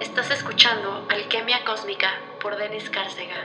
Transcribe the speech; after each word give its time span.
Estás 0.00 0.30
escuchando 0.30 1.06
Alquimia 1.10 1.62
Cósmica 1.66 2.08
por 2.40 2.56
Denis 2.56 2.88
Cárcega. 2.88 3.36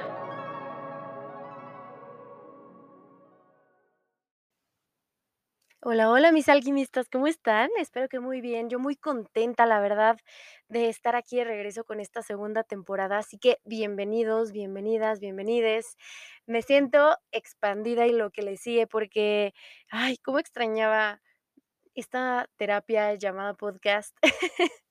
Hola, 5.82 6.10
hola 6.10 6.32
mis 6.32 6.48
alquimistas, 6.48 7.10
¿cómo 7.10 7.28
están? 7.28 7.70
Espero 7.78 8.08
que 8.08 8.22
muy 8.22 8.40
bien. 8.40 8.70
Yo 8.70 8.80
muy 8.80 8.96
contenta, 8.96 9.66
la 9.66 9.82
verdad, 9.82 10.18
de 10.70 10.88
estar 10.88 11.18
aquí 11.18 11.36
de 11.36 11.44
regreso 11.44 11.84
con 11.84 12.00
esta 12.00 12.22
segunda 12.22 12.64
temporada. 12.64 13.18
Así 13.18 13.38
que 13.38 13.60
bienvenidos, 13.66 14.54
bienvenidas, 14.54 15.20
bienvenides. 15.20 15.98
Me 16.46 16.62
siento 16.62 17.18
expandida 17.34 18.08
y 18.08 18.14
lo 18.14 18.32
que 18.32 18.44
le 18.44 18.56
sigue 18.56 18.88
porque, 18.88 19.54
ay, 19.90 20.16
cómo 20.24 20.40
extrañaba 20.40 21.22
esta 21.96 22.50
terapia 22.56 23.14
llamada 23.16 23.56
podcast. 23.56 24.16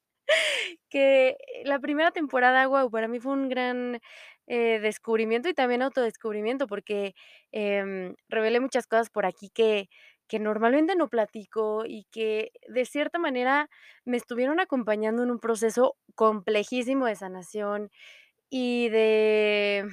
que 0.90 1.36
la 1.64 1.78
primera 1.80 2.10
temporada, 2.12 2.66
guau, 2.66 2.90
para 2.90 3.08
mí 3.08 3.20
fue 3.20 3.32
un 3.34 3.48
gran, 3.48 4.00
eh, 4.46 4.78
descubrimiento 4.80 5.48
y 5.48 5.54
también 5.54 5.82
autodescubrimiento, 5.82 6.66
porque, 6.66 7.14
em, 7.52 8.14
revelé 8.28 8.60
muchas 8.60 8.86
cosas 8.86 9.10
por 9.10 9.26
aquí 9.26 9.50
que 9.50 9.88
que 10.28 10.38
normalmente 10.38 10.96
no 10.96 11.08
platico 11.08 11.84
y 11.86 12.04
que, 12.10 12.50
de 12.68 12.86
cierta 12.86 13.18
manera, 13.18 13.68
me 14.06 14.16
estuvieron 14.16 14.58
acompañando 14.60 15.22
en 15.22 15.30
un 15.30 15.38
proceso 15.38 15.96
complejísimo 16.14 17.06
de 17.06 17.14
sanación 17.16 17.90
y 18.50 18.88
de 18.90 19.86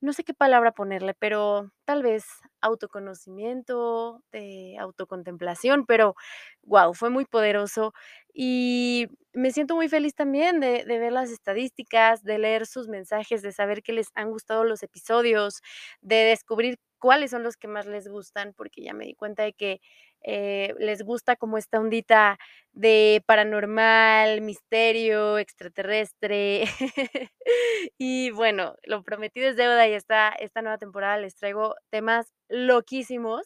no 0.00 0.12
sé 0.12 0.24
qué 0.24 0.34
palabra 0.34 0.72
ponerle, 0.72 1.14
pero 1.14 1.70
tal 1.84 2.02
vez 2.02 2.24
autoconocimiento, 2.60 4.22
de 4.32 4.76
autocontemplación, 4.78 5.86
pero 5.86 6.14
guau, 6.62 6.94
fue 6.94 7.10
muy 7.10 7.24
poderoso. 7.24 7.92
Y 8.34 9.08
me 9.32 9.50
siento 9.52 9.74
muy 9.76 9.88
feliz 9.88 10.14
también 10.14 10.60
de 10.60 10.84
de 10.84 10.98
ver 10.98 11.12
las 11.12 11.30
estadísticas, 11.30 12.22
de 12.24 12.38
leer 12.38 12.66
sus 12.66 12.88
mensajes, 12.88 13.42
de 13.42 13.52
saber 13.52 13.82
que 13.82 13.92
les 13.92 14.08
han 14.14 14.30
gustado 14.30 14.64
los 14.64 14.82
episodios, 14.82 15.60
de 16.00 16.16
descubrir 16.16 16.78
cuáles 16.98 17.30
son 17.30 17.42
los 17.42 17.56
que 17.56 17.68
más 17.68 17.86
les 17.86 18.08
gustan, 18.08 18.52
porque 18.56 18.82
ya 18.82 18.94
me 18.94 19.04
di 19.06 19.14
cuenta 19.14 19.42
de 19.44 19.52
que, 19.54 19.80
eh, 20.26 20.74
les 20.78 21.02
gusta 21.04 21.36
como 21.36 21.58
esta 21.58 21.80
ondita 21.80 22.38
de 22.72 23.22
paranormal, 23.26 24.42
misterio, 24.42 25.38
extraterrestre. 25.38 26.64
Y 27.98 28.30
bueno, 28.32 28.74
lo 28.84 29.02
prometido 29.04 29.48
es 29.48 29.56
deuda 29.56 29.88
y 29.88 29.94
esta 29.94 30.30
esta 30.30 30.62
nueva 30.62 30.78
temporada 30.78 31.18
les 31.18 31.36
traigo 31.36 31.76
temas 31.90 32.32
loquísimos 32.48 33.42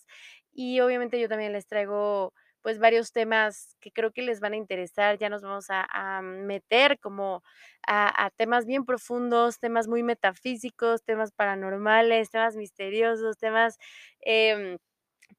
y 0.53 0.81
obviamente 0.81 1.21
yo 1.21 1.29
también 1.29 1.53
les 1.53 1.67
traigo, 1.67 2.33
pues, 2.63 2.79
varios 2.79 3.13
temas 3.13 3.77
que 3.81 3.93
creo 3.93 4.13
que 4.13 4.23
les 4.23 4.41
van 4.41 4.55
a 4.55 4.57
interesar. 4.57 5.19
Ya 5.19 5.29
nos 5.31 5.43
vamos 5.43 5.67
a 5.71 6.23
meter 6.23 6.99
como 7.01 7.43
a 7.87 8.27
a 8.27 8.31
temas 8.31 8.67
bien 8.67 8.85
profundos, 8.85 9.59
temas 9.61 9.89
muy 9.89 10.03
metafísicos, 10.03 11.03
temas 11.05 11.33
paranormales, 11.33 12.31
temas 12.31 12.57
misteriosos, 12.57 13.39
temas, 13.39 13.79
em, 14.21 14.79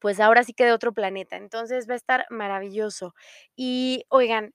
pues, 0.00 0.20
ahora 0.20 0.44
sí 0.44 0.54
que 0.54 0.64
de 0.66 0.72
otro 0.72 0.92
planeta. 0.92 1.36
Entonces, 1.36 1.88
va 1.88 1.94
a 1.94 1.96
estar 1.96 2.26
maravilloso. 2.30 3.14
Y 3.56 4.04
oigan, 4.08 4.52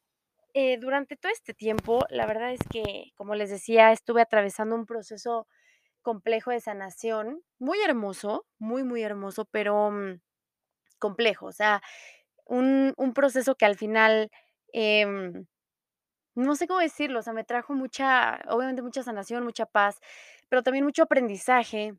eh, 0.55 0.77
durante 0.79 1.17
todo 1.17 1.31
este 1.33 1.53
tiempo, 1.53 2.05
la 2.09 2.25
verdad 2.27 2.53
es 2.53 2.61
que, 2.71 3.11
como 3.15 3.35
les 3.35 3.49
decía, 3.51 3.91
estuve 3.93 4.21
atravesando 4.23 4.75
un 4.75 4.85
proceso 4.87 5.47
complejo 6.03 6.51
de 6.51 6.61
sanación, 6.61 7.43
muy 7.59 7.79
hermoso, 7.81 8.45
muy, 8.59 8.83
muy 8.83 9.03
hermoso, 9.03 9.45
pero, 9.51 9.91
mm, 9.91 10.21
complejo. 10.99 11.47
O 11.47 11.51
sea, 11.53 11.81
un 12.45 12.93
un 12.97 13.13
proceso 13.13 13.55
que 13.55 13.65
al 13.65 13.75
final, 13.77 14.31
em, 14.73 15.45
no 16.35 16.55
sé 16.55 16.67
cómo 16.67 16.79
decirlo, 16.81 17.19
o 17.19 17.21
sea, 17.23 17.33
me 17.33 17.43
trajo 17.45 17.73
mucha, 17.75 18.39
obviamente, 18.49 18.81
mucha 18.83 19.03
sanación, 19.03 19.43
mucha 19.45 19.65
paz, 19.67 19.99
pero 20.49 20.63
también 20.63 20.85
mucho 20.85 21.03
aprendizaje, 21.03 21.95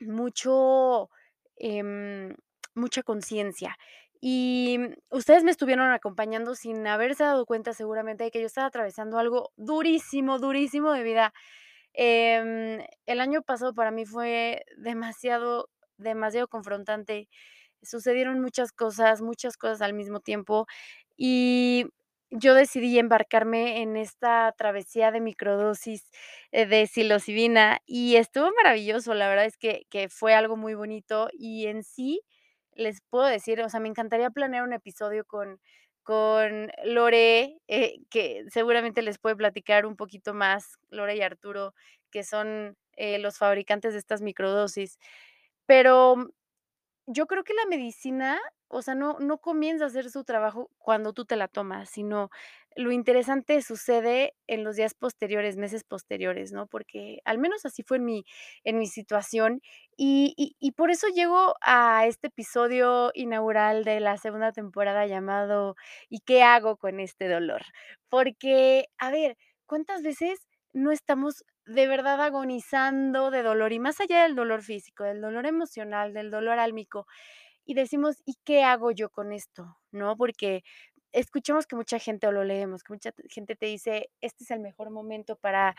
mucho, 0.00 1.10
em, 1.56 2.34
mucha 2.74 3.02
conciencia. 3.02 3.76
Y, 4.20 4.78
mm, 4.78 4.94
ustedes 5.16 5.44
me 5.44 5.50
estuvieron 5.52 5.90
acompañando 5.92 6.54
sin 6.54 6.86
haberse 6.86 7.24
dado 7.24 7.46
cuenta, 7.46 7.72
seguramente, 7.74 8.24
de 8.24 8.30
que 8.30 8.40
yo 8.40 8.46
estaba 8.46 8.66
atravesando 8.68 9.18
algo 9.18 9.52
durísimo, 9.56 10.38
durísimo 10.38 10.92
de 10.92 11.02
vida. 11.04 11.32
Em, 11.94 12.80
el 13.06 13.20
año 13.20 13.42
pasado 13.42 13.74
para 13.74 13.90
mí 13.92 14.06
fue 14.06 14.64
demasiado, 14.78 15.70
demasiado 15.98 16.48
confrontante. 16.48 17.28
Sucedieron 17.82 18.40
muchas 18.40 18.72
cosas, 18.72 19.22
muchas 19.22 19.56
cosas 19.58 19.82
al 19.82 19.94
mismo 19.94 20.20
tiempo, 20.20 20.66
y 21.16 21.86
yo 22.30 22.54
decidí 22.54 22.98
embarcarme 22.98 23.82
en 23.82 23.96
esta 23.96 24.54
travesía 24.58 25.10
de 25.12 25.20
microdosis, 25.20 26.10
eh, 26.52 26.66
de 26.66 26.86
psilocibina, 26.88 27.80
y 27.86 28.16
estuvo 28.16 28.50
maravilloso. 28.56 29.14
La 29.14 29.28
verdad 29.28 29.46
es 29.46 29.56
que 29.58 29.86
que 29.90 30.08
fue 30.10 30.34
algo 30.34 30.56
muy 30.58 30.74
bonito, 30.74 31.28
y 31.32 31.66
en 31.68 31.84
sí, 31.84 32.22
les 32.74 33.00
puedo 33.10 33.26
decir, 33.26 33.60
o 33.62 33.68
sea, 33.68 33.80
me 33.80 33.88
encantaría 33.88 34.30
planear 34.30 34.64
un 34.64 34.72
episodio 34.72 35.24
con 35.26 35.60
con 36.02 36.70
Lore, 36.84 37.58
eh, 37.68 38.00
que 38.10 38.44
seguramente 38.50 39.02
les 39.02 39.18
puede 39.18 39.36
platicar 39.36 39.86
un 39.86 39.96
poquito 39.96 40.34
más, 40.34 40.78
Lore 40.90 41.16
y 41.16 41.22
Arturo, 41.22 41.74
que 42.10 42.24
son, 42.24 42.76
eh, 42.96 43.18
los 43.18 43.38
fabricantes 43.38 43.92
de 43.92 43.98
estas 44.00 44.22
microdosis. 44.22 44.98
Pero 45.66 46.16
yo 47.06 47.26
creo 47.26 47.44
que 47.44 47.54
la 47.54 47.66
medicina, 47.66 48.38
o 48.68 48.82
sea, 48.82 48.94
no 48.94 49.18
no 49.20 49.38
comienza 49.38 49.84
a 49.84 49.88
hacer 49.88 50.10
su 50.10 50.24
trabajo 50.24 50.70
cuando 50.78 51.12
tú 51.12 51.24
te 51.26 51.36
la 51.36 51.48
tomas, 51.48 51.90
sino 51.90 52.30
lo 52.76 52.92
interesante 52.92 53.62
sucede 53.62 54.34
en 54.46 54.64
los 54.64 54.76
días 54.76 54.94
posteriores, 54.94 55.56
meses 55.56 55.84
posteriores, 55.84 56.52
¿no? 56.52 56.66
Porque 56.66 57.20
al 57.24 57.38
menos 57.38 57.66
así 57.66 57.82
fue 57.82 57.98
en 57.98 58.04
mi 58.04 58.24
en 58.64 58.78
mi 58.78 58.86
situación, 58.86 59.60
y 59.96 60.34
y 60.36 60.56
y 60.60 60.72
por 60.72 60.90
eso 60.90 61.08
llego 61.08 61.54
a 61.62 62.06
este 62.06 62.28
episodio 62.28 63.10
inaugural 63.14 63.84
de 63.84 64.00
la 64.00 64.16
segunda 64.18 64.52
temporada 64.52 65.06
llamado 65.06 65.76
¿Y 66.08 66.20
qué 66.20 66.42
hago 66.42 66.76
con 66.76 67.00
este 67.00 67.28
dolor? 67.28 67.62
Porque, 68.08 68.86
a 68.98 69.10
ver, 69.10 69.36
¿cuántas 69.66 70.02
veces 70.02 70.40
no 70.72 70.92
estamos 70.92 71.44
de 71.66 71.86
verdad 71.86 72.20
agonizando 72.22 73.30
de 73.30 73.42
dolor? 73.42 73.72
Y 73.72 73.78
más 73.80 74.00
allá 74.00 74.22
del 74.24 74.34
dolor 74.36 74.62
físico, 74.62 75.04
del 75.04 75.20
dolor 75.20 75.46
emocional, 75.46 76.12
del 76.14 76.30
dolor 76.30 76.58
álmico, 76.58 77.06
y 77.64 77.74
decimos: 77.74 78.16
"¿Y 78.26 78.36
qué 78.44 78.64
hago 78.64 78.90
yo 78.92 79.10
con 79.10 79.32
esto?", 79.32 79.78
¿no? 79.92 80.16
Porque 80.16 80.62
escuchamos 81.12 81.66
que 81.66 81.76
mucha 81.76 81.98
gente, 81.98 82.26
o 82.26 82.32
lo 82.32 82.44
leemos, 82.44 82.82
que 82.84 82.92
mucha 82.94 83.12
gente 83.30 83.56
te 83.56 83.66
dice: 83.66 84.10
"Este 84.20 84.44
es 84.44 84.50
el 84.50 84.60
mejor 84.60 84.90
momento 84.90 85.36
para 85.36 85.76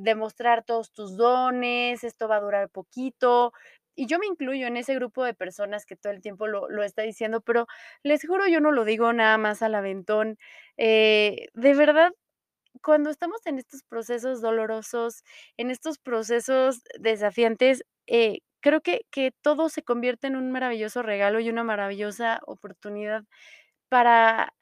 demostrar 0.00 0.64
todos 0.64 0.92
tus 0.92 1.16
dones, 1.16 2.04
esto 2.04 2.28
va 2.28 2.36
a 2.36 2.40
durar 2.40 2.68
poquito", 2.70 3.52
y 3.96 4.06
yo 4.06 4.18
me 4.18 4.26
incluyo 4.26 4.66
en 4.66 4.76
ese 4.76 4.94
grupo 4.96 5.24
de 5.24 5.34
personas 5.34 5.86
que 5.86 5.96
todo 5.96 6.12
el 6.12 6.20
tiempo 6.22 6.46
lo 6.48 6.68
lo 6.68 6.82
está 6.84 7.02
diciendo, 7.02 7.40
pero 7.42 7.66
les 8.02 8.26
juro, 8.26 8.46
yo 8.48 8.60
no 8.60 8.72
lo 8.72 8.84
digo 8.84 9.12
nada 9.12 9.38
más 9.38 9.62
al 9.62 9.74
aventón. 9.76 10.38
Eh, 10.76 11.48
de 11.54 11.74
verdad, 11.74 12.12
cuando 12.82 13.10
estamos 13.10 13.46
en 13.46 13.58
estos 13.58 13.82
procesos 13.84 14.40
dolorosos, 14.42 15.24
en 15.58 15.70
estos 15.70 15.98
procesos 15.98 16.82
desafiantes, 17.00 17.84
eh, 18.08 18.40
creo 18.60 18.80
que 18.82 19.06
que 19.10 19.32
todo 19.42 19.68
se 19.70 19.82
convierte 19.84 20.26
en 20.28 20.36
un 20.36 20.52
maravilloso 20.52 21.02
regalo 21.02 21.40
y 21.40 21.48
una 21.50 21.64
maravillosa 21.64 22.40
oportunidad 22.46 23.24
para 23.90 24.54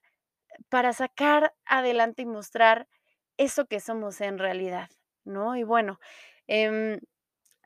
para 0.68 0.92
sacar 0.92 1.54
adelante 1.66 2.22
y 2.22 2.26
mostrar 2.26 2.88
eso 3.38 3.66
que 3.66 3.80
somos 3.80 4.20
en 4.20 4.38
realidad, 4.38 4.90
¿no? 5.24 5.56
Y 5.56 5.64
bueno, 5.64 5.98
em, 6.48 7.00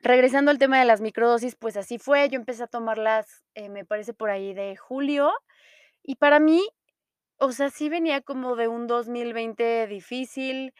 regresando 0.03 0.51
al 0.51 0.59
tema 0.59 0.79
de 0.79 0.85
las 0.85 1.01
microdosis, 1.01 1.55
pues 1.55 1.77
así 1.77 1.99
fue. 1.99 2.29
Yo 2.29 2.37
empecé 2.39 2.63
a 2.63 2.67
tomarlas, 2.67 3.43
eh, 3.55 3.69
me 3.69 3.85
parece 3.85 4.13
por 4.13 4.29
ahí 4.31 4.53
de 4.53 4.75
julio, 4.77 5.33
y 6.03 6.15
para 6.17 6.39
mí, 6.39 6.61
o 7.39 7.51
sea, 7.53 7.69
sí 7.71 7.89
venía 7.89 8.21
como 8.21 8.55
de 8.55 8.67
un 8.67 8.87
2020 8.87 9.87
difícil, 9.87 10.73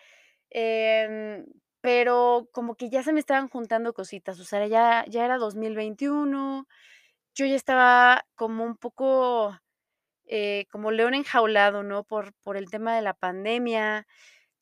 em, 0.51 1.45
pero 1.81 2.49
como 2.53 2.75
que 2.75 2.89
ya 2.89 3.03
se 3.03 3.13
me 3.13 3.19
estaban 3.21 3.49
juntando 3.49 3.93
cositas, 3.93 4.39
o 4.39 4.45
sea, 4.45 4.67
ya 4.67 5.05
ya 5.09 5.25
era 5.25 5.37
2021, 5.37 6.67
yo 7.35 7.45
ya 7.47 7.55
estaba 7.55 8.25
como 8.35 8.65
un 8.65 8.77
poco, 8.77 9.57
eh, 10.27 10.65
como 10.71 10.91
león 10.91 11.13
enjaulado, 11.15 11.83
¿no? 11.83 12.03
Por 12.03 12.33
por 12.43 12.57
el 12.57 12.69
tema 12.69 12.95
de 12.95 13.01
la 13.01 13.13
pandemia, 13.13 14.07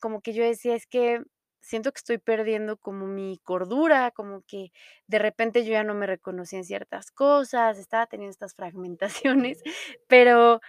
como 0.00 0.20
que 0.22 0.32
yo 0.34 0.44
decía: 0.44 0.74
"Es 0.76 0.86
que 0.86 1.22
siento 1.62 1.92
que 1.92 1.98
estoy 1.98 2.18
perdiendo 2.18 2.76
como 2.78 3.06
mi 3.06 3.38
cordura", 3.44 4.10
como 4.12 4.42
que 4.46 4.72
de 5.08 5.18
repente 5.18 5.64
yo 5.64 5.72
ya 5.72 5.84
no 5.84 5.94
me 5.94 6.06
reconocía 6.06 6.58
en 6.60 6.64
ciertas 6.66 7.10
cosas, 7.12 7.78
estaba 7.78 8.06
teniendo 8.06 8.32
estas 8.32 8.54
fragmentaciones, 8.54 9.62
pero 10.08 10.60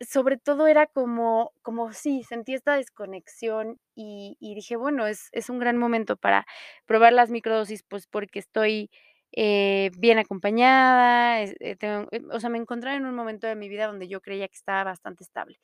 sobre 0.00 0.36
todo 0.38 0.66
era 0.66 0.86
como 0.86 1.52
como 1.62 1.92
sí, 1.92 2.24
sentí 2.24 2.54
esta 2.54 2.76
desconexión 2.76 3.78
y 3.94 4.36
y 4.40 4.54
dije: 4.54 4.76
"Bueno, 4.76 5.06
es 5.06 5.28
es 5.32 5.48
un 5.50 5.58
gran 5.58 5.78
momento 5.78 6.16
para 6.16 6.46
probar 6.86 7.12
las 7.12 7.30
microdosis", 7.30 7.82
pues, 7.84 8.06
porque 8.08 8.38
estoy, 8.40 8.90
eh, 9.36 9.90
bien 9.98 10.18
acompañada, 10.18 11.42
eh, 11.42 11.76
tengo 11.78 12.08
o 12.32 12.40
sea, 12.40 12.50
me 12.50 12.58
encontraba 12.58 12.96
en 12.96 13.06
un 13.06 13.14
momento 13.14 13.46
de 13.46 13.56
mi 13.56 13.68
vida 13.68 13.86
donde 13.86 14.08
yo 14.08 14.20
creía 14.20 14.48
que 14.48 14.56
estaba 14.56 14.84
bastante 14.84 15.24
estable. 15.24 15.58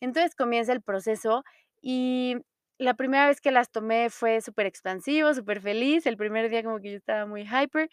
Entonces, 0.00 0.34
comienza 0.34 0.72
el 0.72 0.82
proceso 0.82 1.44
y 1.82 2.36
la 2.78 2.94
primera 2.94 3.26
vez 3.28 3.40
que 3.40 3.50
las 3.52 3.70
tomé 3.70 4.10
fue 4.10 4.40
superexpansivo, 4.42 5.32
superfeliz, 5.34 6.06
el 6.06 6.16
primer 6.18 6.50
día 6.50 6.62
como 6.62 6.78
que 6.80 6.90
yo 6.92 6.96
estaba 6.98 7.26
muy 7.26 7.42
hyper, 7.44 7.88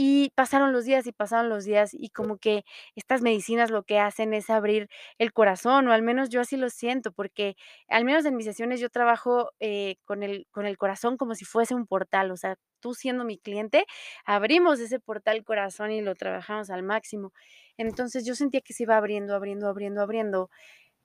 y 0.00 0.30
pasaron 0.36 0.72
los 0.72 0.84
días, 0.84 1.06
y 1.08 1.12
pasaron 1.12 1.48
los 1.48 1.64
días, 1.64 1.90
y 1.92 2.10
como 2.10 2.38
que 2.38 2.64
estas 2.94 3.20
medicinas 3.20 3.70
lo 3.72 3.82
que 3.82 3.98
hacen 3.98 4.32
es 4.32 4.48
abrir 4.48 4.88
el 5.18 5.32
corazón, 5.32 5.88
o 5.88 5.92
al 5.92 6.02
menos 6.02 6.28
yo 6.30 6.40
así 6.40 6.56
lo 6.56 6.70
siento, 6.70 7.10
porque 7.12 7.56
al 7.88 8.04
menos 8.04 8.24
en 8.24 8.36
mis 8.36 8.46
sesiones 8.46 8.78
yo 8.80 8.90
trabajo, 8.90 9.50
eh, 9.58 9.96
con 10.04 10.22
el 10.22 10.46
con 10.52 10.66
el 10.66 10.78
corazón 10.78 11.16
como 11.16 11.34
si 11.34 11.44
fuese 11.44 11.74
un 11.74 11.86
portal, 11.88 12.30
o 12.30 12.36
sea, 12.36 12.56
tú 12.80 12.94
siendo 12.94 13.24
mi 13.24 13.38
cliente, 13.38 13.86
abrimos 14.24 14.78
ese 14.78 15.00
portal 15.00 15.42
corazón 15.44 15.90
y 15.90 16.00
lo 16.00 16.14
trabajamos 16.14 16.70
al 16.70 16.84
máximo. 16.84 17.32
Entonces, 17.76 18.24
yo 18.24 18.34
sentía 18.36 18.60
que 18.60 18.74
se 18.74 18.84
iba 18.84 18.96
abriendo, 18.96 19.34
abriendo, 19.34 19.66
abriendo, 19.68 20.00
abriendo, 20.02 20.48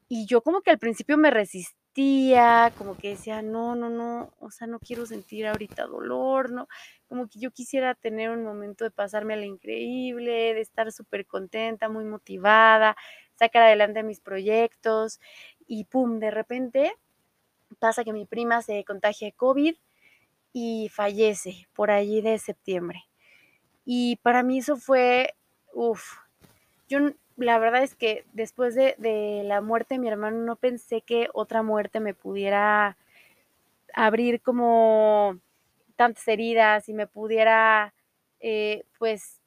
y 0.09 0.27
yo 0.27 0.41
como 0.43 0.61
que 0.61 0.71
al 0.71 0.79
principio 0.79 1.17
me 1.17 1.31
resistía, 1.95 2.71
como 2.77 2.97
que 2.97 3.09
decía: 3.09 3.41
"No, 3.41 3.75
no, 3.75 3.89
no, 3.89 4.31
o 4.39 4.51
sea, 4.51 4.67
no 4.67 4.79
quiero 4.79 5.05
sentir 5.05 5.45
ahorita 5.47 5.85
dolor", 5.87 6.51
¿no? 6.51 6.67
Como 7.07 7.27
que 7.27 7.39
yo 7.39 7.51
quisiera 7.51 7.95
tener 7.95 8.29
un 8.31 8.43
momento 8.43 8.83
de 8.83 8.91
pasármela 8.91 9.45
increíble, 9.45 10.53
de 10.53 10.61
estar 10.61 10.91
supercontenta, 10.91 11.89
muy 11.89 12.05
motivada, 12.05 12.95
sacar 13.35 13.63
adelante 13.63 14.03
mis 14.03 14.19
proyectos, 14.21 15.19
y 15.67 15.85
pum, 15.85 16.19
de 16.19 16.31
repente 16.31 16.93
pasa 17.79 18.03
que 18.03 18.13
mi 18.13 18.25
prima 18.25 18.61
se 18.63 18.83
contagia 18.85 19.27
de 19.27 19.33
COVID 19.33 19.75
y 20.53 20.89
fallece 20.89 21.67
por 21.75 21.91
allí 21.91 22.21
de 22.21 22.39
septiembre. 22.39 23.03
Y 23.85 24.17
para 24.17 24.43
mí 24.43 24.59
eso 24.59 24.77
fue, 24.77 25.35
uf, 25.73 26.03
yo 26.89 26.99
la 27.37 27.59
verdad 27.59 27.83
es 27.83 27.95
que 27.95 28.25
después 28.33 28.75
de 28.75 28.95
de 28.99 29.43
la 29.45 29.61
muerte 29.61 29.95
de 29.95 29.99
mi 29.99 30.07
hermano 30.09 30.37
no 30.39 30.55
pensé 30.57 31.01
que 31.01 31.29
otra 31.33 31.63
muerte 31.63 31.99
me 31.99 32.13
pudiera 32.13 32.97
abrir 33.95 34.41
como 34.41 35.39
tantas 35.97 36.27
heridas 36.27 36.89
y 36.89 36.93
me 36.93 37.07
pudiera, 37.07 37.93
eh, 38.41 38.85
pues, 38.99 39.41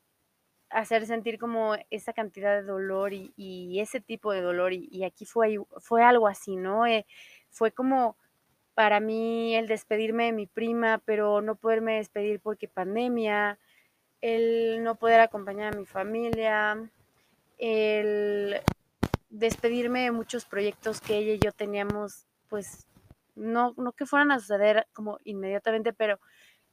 hacer 0.71 1.06
sentir 1.06 1.38
como 1.38 1.77
esa 1.91 2.12
cantidad 2.15 2.56
de 2.56 2.62
dolor 2.65 3.12
y 3.15 3.33
y 3.37 3.81
ese 3.81 4.00
tipo 4.00 4.33
de 4.33 4.43
dolor, 4.43 4.73
y 4.75 4.88
y 4.93 5.05
aquí 5.05 5.27
fue 5.27 5.59
fue 5.81 6.03
algo 6.05 6.29
así, 6.29 6.56
¿no? 6.56 6.87
Eh, 6.87 7.06
fue 7.50 7.73
como 7.73 8.17
para 8.75 9.00
mí 9.00 9.56
el 9.56 9.69
despedirme 9.69 10.27
de 10.27 10.33
mi 10.33 10.47
prima, 10.49 11.00
pero 11.06 11.43
no 11.43 11.56
poderme 11.56 11.97
despedir 11.99 12.41
porque 12.41 12.69
pandemia, 12.69 13.59
el 14.23 14.83
no 14.85 14.97
poder 14.97 15.21
acompañar 15.21 15.75
a 15.75 15.79
mi 15.79 15.87
familia, 15.87 16.91
el 17.58 18.61
despedirme 19.31 20.03
de 20.05 20.12
muchos 20.12 20.44
proyectos 20.47 21.00
que 21.00 21.19
ella 21.19 21.35
y 21.35 21.38
yo 21.41 21.53
teníamos, 21.53 22.26
pues, 22.49 22.87
no 23.37 23.75
no 23.79 23.93
que 23.93 24.06
fueran 24.06 24.32
a 24.32 24.41
suceder 24.41 24.87
como 24.94 25.19
inmediatamente, 25.25 25.93
pero 25.94 26.19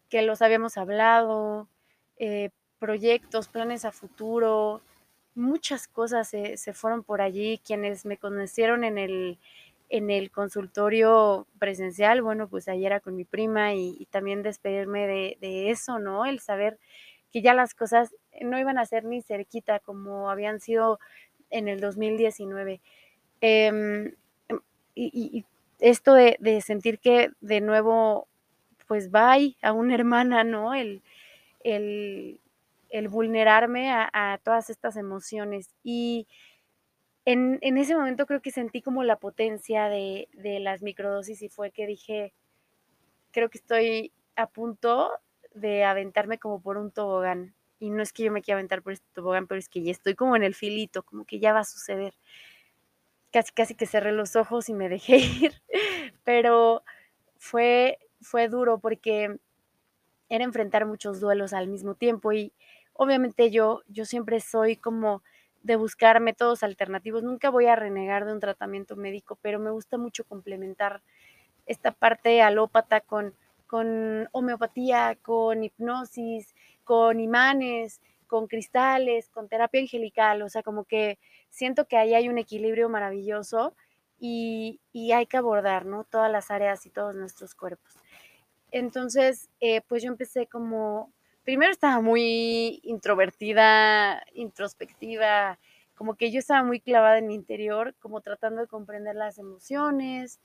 que 0.10 0.22
los 0.24 0.42
habíamos 0.44 0.78
hablado, 0.78 1.70
eh, 2.18 2.52
proyectos, 2.80 3.48
planes 3.50 3.86
a 3.86 3.92
futuro, 3.94 4.82
muchas 5.36 5.88
cosas 5.88 6.28
se 6.30 6.58
se 6.58 6.74
fueron 6.74 7.04
por 7.04 7.22
allí. 7.22 7.60
Quienes 7.66 8.06
me 8.06 8.18
conocieron 8.18 8.84
en 8.86 8.98
el 9.00 9.40
en 9.90 10.10
el 10.12 10.32
consultorio 10.32 11.48
presencial, 11.60 12.22
bueno, 12.24 12.50
pues 12.50 12.68
ahí 12.70 12.86
era 12.86 13.00
con 13.02 13.16
mi 13.18 13.26
prima, 13.26 13.74
y 13.76 13.98
y 14.00 14.06
también 14.08 14.44
despedirme 14.44 15.08
de 15.08 15.38
de 15.42 15.72
eso, 15.72 16.00
¿no? 16.00 16.26
El 16.26 16.40
saber 16.42 16.80
que 17.32 17.42
ya 17.44 17.54
las 17.56 17.76
cosas 17.76 18.16
no 18.42 18.60
iban 18.60 18.78
a 18.80 18.86
ser 18.86 19.06
ni 19.06 19.22
cerquita 19.22 19.80
como 19.80 20.30
habían 20.30 20.60
sido 20.60 21.00
en 21.52 21.68
el 21.68 21.80
2019. 21.82 22.82
Em, 23.42 24.08
em, 24.50 24.60
y 24.96 25.46
esto 25.80 26.14
de 26.16 26.38
de 26.40 26.62
sentir 26.62 27.00
que 27.00 27.32
de 27.42 27.62
nuevo, 27.62 28.28
pues, 28.88 29.12
bye 29.12 29.58
a 29.64 29.74
una 29.74 29.96
hermana, 30.02 30.44
¿no? 30.46 30.74
El 30.76 31.04
el 31.64 32.40
el 32.92 33.10
vulnerarme 33.10 33.92
a 33.92 34.10
a 34.14 34.40
todas 34.40 34.70
estas 34.72 34.98
emociones. 34.98 35.70
Y 35.84 36.28
en 37.26 37.60
en 37.62 37.78
ese 37.78 37.96
momento 37.96 38.26
creo 38.26 38.42
que 38.42 38.52
sentí 38.52 38.82
como 38.82 39.04
la 39.04 39.18
potencia 39.18 39.90
de 39.90 40.28
de 40.34 40.60
las 40.60 40.82
microdosis, 40.82 41.42
y 41.42 41.50
fue 41.50 41.72
que 41.72 41.88
dije: 41.88 42.34
"Creo 43.34 43.50
que 43.50 43.58
estoy 43.58 44.14
a 44.36 44.48
punto 44.48 45.12
de 45.54 45.84
aventarme 45.84 46.38
como 46.40 46.62
por 46.62 46.78
un 46.78 46.92
tobogán". 46.92 47.54
Y 47.84 47.90
no 47.92 48.02
es 48.04 48.14
que 48.14 48.24
yo 48.24 48.32
me 48.32 48.42
quiera 48.42 48.58
aventar 48.60 48.82
por 48.82 48.94
este 48.94 49.08
tobogán, 49.14 49.48
pero 49.48 49.60
es 49.60 49.70
que 49.70 49.84
ya 49.84 49.92
estoy 49.92 50.16
como 50.16 50.36
en 50.36 50.44
el 50.44 50.56
filito, 50.56 51.04
como 51.04 51.26
que 51.26 51.40
ya 51.40 51.54
va 51.54 51.60
a 51.62 51.66
suceder. 51.66 52.14
Casi, 53.32 53.52
casi 53.52 53.74
que 53.76 53.88
cerré 53.88 54.12
los 54.12 54.36
ojos 54.36 54.70
y 54.70 54.74
me 54.74 54.90
dejé 54.90 55.18
ir, 55.18 55.54
pero 56.24 56.84
fue 57.38 58.00
fue 58.22 58.48
duro 58.48 58.80
porque 58.80 59.38
era 60.30 60.44
enfrentar 60.46 60.86
muchos 60.88 61.20
duelos 61.22 61.54
al 61.54 61.68
mismo 61.70 61.96
tiempo, 61.96 62.34
y 62.34 62.54
obviamente 62.94 63.52
yo 63.52 63.84
yo 63.88 64.06
siempre 64.06 64.40
soy 64.42 64.78
como 64.78 65.24
de 65.64 65.78
buscar 65.78 66.20
métodos 66.22 66.64
alternativos. 66.64 67.24
Nunca 67.24 67.50
voy 67.52 67.68
a 67.68 67.76
renegar 67.78 68.26
de 68.26 68.34
un 68.34 68.40
tratamiento 68.42 68.96
médico, 68.98 69.38
pero 69.42 69.60
me 69.60 69.72
gusta 69.72 69.98
mucho 69.98 70.26
complementar 70.26 71.02
esta 71.68 71.92
parte 71.92 72.42
alópata 72.42 73.02
con 73.02 73.36
con 73.68 74.30
homeopatía, 74.34 75.18
con 75.24 75.64
hipnosis, 75.64 76.56
con 76.84 77.20
imanes, 77.20 78.02
con 78.28 78.48
cristales, 78.48 79.30
con 79.30 79.48
terapia 79.50 79.82
angelical. 79.82 80.42
O 80.44 80.50
sea, 80.50 80.64
como 80.64 80.86
que 80.86 81.20
siento 81.50 81.88
que 81.88 81.98
ahí 81.98 82.14
hay 82.16 82.30
un 82.30 82.38
equilibrio 82.40 82.90
maravilloso, 82.90 83.76
y 84.20 84.80
y 84.94 85.12
hay 85.14 85.26
que 85.28 85.38
abordar, 85.38 85.86
¿no? 85.86 86.04
Todas 86.06 86.32
las 86.32 86.52
áreas 86.52 86.86
y 86.86 86.90
todos 86.92 87.16
nuestros 87.16 87.56
cuerpos. 87.56 87.94
Entonces, 88.72 89.50
eh, 89.62 89.82
pues 89.88 90.04
yo 90.04 90.10
empecé 90.10 90.48
como 90.48 91.14
primero 91.44 91.72
estaba 91.72 92.02
muy 92.02 92.80
introvertida, 92.84 94.24
introspectiva, 94.34 95.60
como 95.96 96.16
que 96.16 96.32
yo 96.32 96.40
estaba 96.40 96.64
muy 96.64 96.80
clavada 96.82 97.18
en 97.20 97.28
mi 97.28 97.36
interior, 97.36 97.96
como 98.00 98.22
tratando 98.22 98.62
de 98.62 98.68
comprender 98.68 99.16
las 99.16 99.38
emociones. 99.40 100.40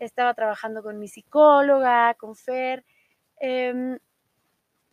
Estaba 0.00 0.34
trabajando 0.34 0.82
con 0.82 0.98
mi 0.98 1.08
psicóloga, 1.08 2.14
con 2.14 2.36
Fer, 2.36 2.84
em, 3.40 3.98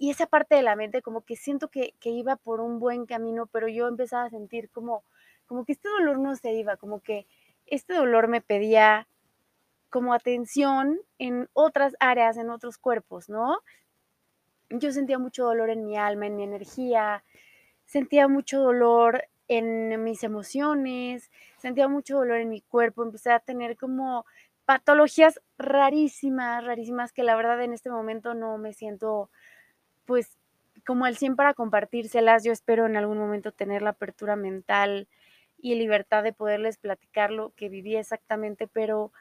y 0.02 0.10
esa 0.10 0.26
parte 0.26 0.56
de 0.56 0.64
la 0.64 0.76
mente 0.76 1.04
como 1.04 1.22
que 1.22 1.36
siento 1.36 1.70
que 1.70 1.94
que 2.00 2.10
iba 2.10 2.36
por 2.36 2.60
un 2.60 2.80
buen 2.80 3.06
camino, 3.06 3.46
pero 3.46 3.68
yo 3.68 3.88
empezaba 3.88 4.24
a 4.26 4.30
sentir 4.32 4.70
como 4.72 5.04
como 5.46 5.64
que 5.64 5.74
este 5.74 5.90
dolor 5.90 6.18
no 6.20 6.36
se 6.36 6.54
iba, 6.54 6.76
como 6.78 7.02
que 7.02 7.28
este 7.68 7.94
dolor 7.94 8.28
me 8.28 8.42
pedía 8.42 9.08
como 9.92 10.14
atención 10.16 11.00
en 11.20 11.50
otras 11.54 11.96
áreas, 12.00 12.38
en 12.38 12.50
otros 12.50 12.80
cuerpos, 12.80 13.30
¿no? 13.30 13.60
Yo 14.72 14.92
sentía 14.92 15.20
mucho 15.20 15.46
dolor 15.46 15.70
en 15.70 15.86
mi 15.86 15.98
alma, 15.98 16.26
en 16.26 16.36
mi 16.36 16.44
energía, 16.44 17.24
sentía 17.86 18.28
mucho 18.28 18.60
dolor 18.60 19.26
en 19.50 20.04
mis 20.04 20.24
emociones, 20.24 21.30
sentía 21.58 21.88
mucho 21.88 22.18
dolor 22.18 22.38
en 22.38 22.50
mi 22.50 22.62
cuerpo, 22.62 23.04
empecé 23.04 23.32
a 23.32 23.40
tener 23.40 23.78
como 23.78 24.26
patologías 24.66 25.42
rarísimas, 25.58 26.64
rarísimas, 26.64 27.12
que 27.12 27.24
la 27.24 27.36
verdad 27.36 27.62
en 27.62 27.74
este 27.74 27.92
momento 27.92 28.34
no 28.34 28.58
me 28.58 28.74
siento, 28.74 29.30
pues, 30.06 30.38
como 30.86 31.06
al 31.06 31.18
100 31.18 31.36
para 31.36 31.54
compartírselas. 31.54 32.44
Yo 32.44 32.52
espero 32.54 32.86
en 32.88 32.98
algún 32.98 33.18
momento 33.20 33.52
tener 33.52 33.82
la 33.84 33.92
apertura 33.92 34.36
mental 34.36 35.08
y 35.60 35.76
libertad 35.76 36.24
de 36.24 36.34
poderles 36.34 36.78
platicar 36.78 37.32
lo 37.32 37.52
que 37.56 37.70
viví 37.70 37.96
exactamente, 37.98 38.68
pero, 38.68 39.12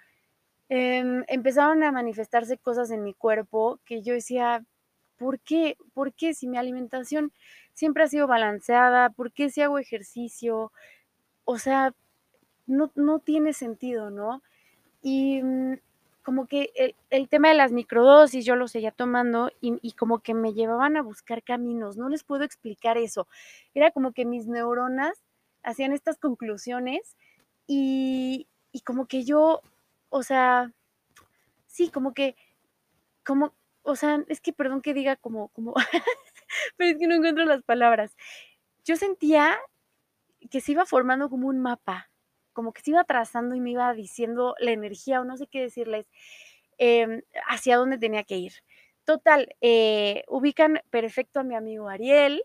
em, 0.71 1.25
empezaron 1.29 1.83
a 1.85 1.93
manifestarse 1.93 2.59
cosas 2.59 2.91
en 2.93 3.05
mi 3.05 3.15
cuerpo 3.15 3.81
que 3.87 4.03
yo 4.03 4.15
decía: 4.15 4.65
"¿Por 5.19 5.41
qué? 5.41 5.77
¿Por 5.95 6.15
qué? 6.15 6.35
Si 6.35 6.49
mi 6.49 6.59
alimentación 6.59 7.33
siempre 7.75 8.05
ha 8.05 8.09
sido 8.09 8.27
balanceada, 8.29 9.11
¿por 9.11 9.33
qué 9.33 9.51
si 9.51 9.63
hago 9.63 9.79
ejercicio?". 9.81 10.73
O 11.47 11.59
sea, 11.59 11.95
no 12.67 12.93
no 12.97 13.21
tiene 13.21 13.53
sentido, 13.55 14.11
¿no? 14.11 14.43
Y, 15.03 15.43
mm, 15.43 15.75
como 16.23 16.47
que 16.47 16.71
el 16.77 16.95
el 17.11 17.29
tema 17.29 17.49
de 17.49 17.55
las 17.55 17.73
microdosis 17.73 18.45
yo 18.45 18.57
lo 18.57 18.69
seguía 18.69 18.93
tomando, 18.93 19.51
y 19.61 19.79
y 19.83 19.93
como 19.93 20.21
que 20.21 20.35
me 20.35 20.55
llevaban 20.55 20.97
a 20.97 21.03
buscar 21.03 21.43
caminos, 21.43 21.97
no 21.97 22.09
les 22.09 22.25
puedo 22.25 22.45
explicar 22.45 22.99
eso. 22.99 23.29
Era 23.75 23.91
como 23.93 24.13
que 24.13 24.25
mis 24.27 24.47
neuronas 24.47 25.15
hacían 25.63 25.93
estas 25.93 26.19
conclusiones, 26.19 27.17
y 27.67 28.47
y 28.73 28.81
como 28.83 29.07
que 29.07 29.25
yo, 29.25 29.63
o 30.11 30.23
sea, 30.23 30.73
sí, 31.67 31.91
como 31.91 32.15
que 32.15 32.37
como, 33.27 33.55
o 33.83 33.97
sea, 33.97 34.25
es 34.29 34.41
que 34.41 34.53
perdón 34.53 34.83
que 34.83 34.95
diga 34.95 35.17
como 35.17 35.49
como 35.51 35.75
pero 36.77 36.91
es 36.93 36.99
que 36.99 37.07
no 37.09 37.15
encuentro 37.17 37.45
las 37.47 37.63
palabras. 37.65 38.17
Yo 38.85 38.97
sentía 38.97 39.59
que 40.51 40.61
se 40.61 40.73
iba 40.73 40.87
formando 40.87 41.31
como 41.31 41.49
un 41.49 41.61
mapa, 41.61 42.10
como 42.53 42.73
que 42.73 42.83
se 42.83 42.91
iba 42.91 43.05
trazando 43.05 43.55
y 43.55 43.61
me 43.61 43.71
iba 43.73 43.93
diciendo 43.95 44.55
la 44.59 44.73
energía, 44.73 45.21
o 45.21 45.25
no 45.25 45.37
sé 45.37 45.47
qué 45.47 45.61
decirles, 45.61 46.07
em, 46.79 47.23
hacia 47.49 47.77
dónde 47.77 47.99
tenía 47.99 48.25
que 48.25 48.37
ir. 48.39 48.53
Total, 49.05 49.55
eh, 49.61 50.25
ubican 50.29 50.81
perfecto 50.91 51.41
a 51.41 51.45
mi 51.45 51.55
amigo 51.55 51.89
Ariel, 51.89 52.43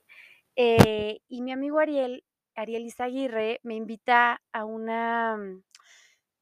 eh, 0.55 1.19
y 1.27 1.41
mi 1.41 1.51
amigo 1.51 1.79
Ariel, 1.79 2.23
Ariel 2.55 2.85
Izaguirre, 2.85 3.59
me 3.63 3.75
invita 3.75 4.41
a 4.53 4.65
una 4.65 5.37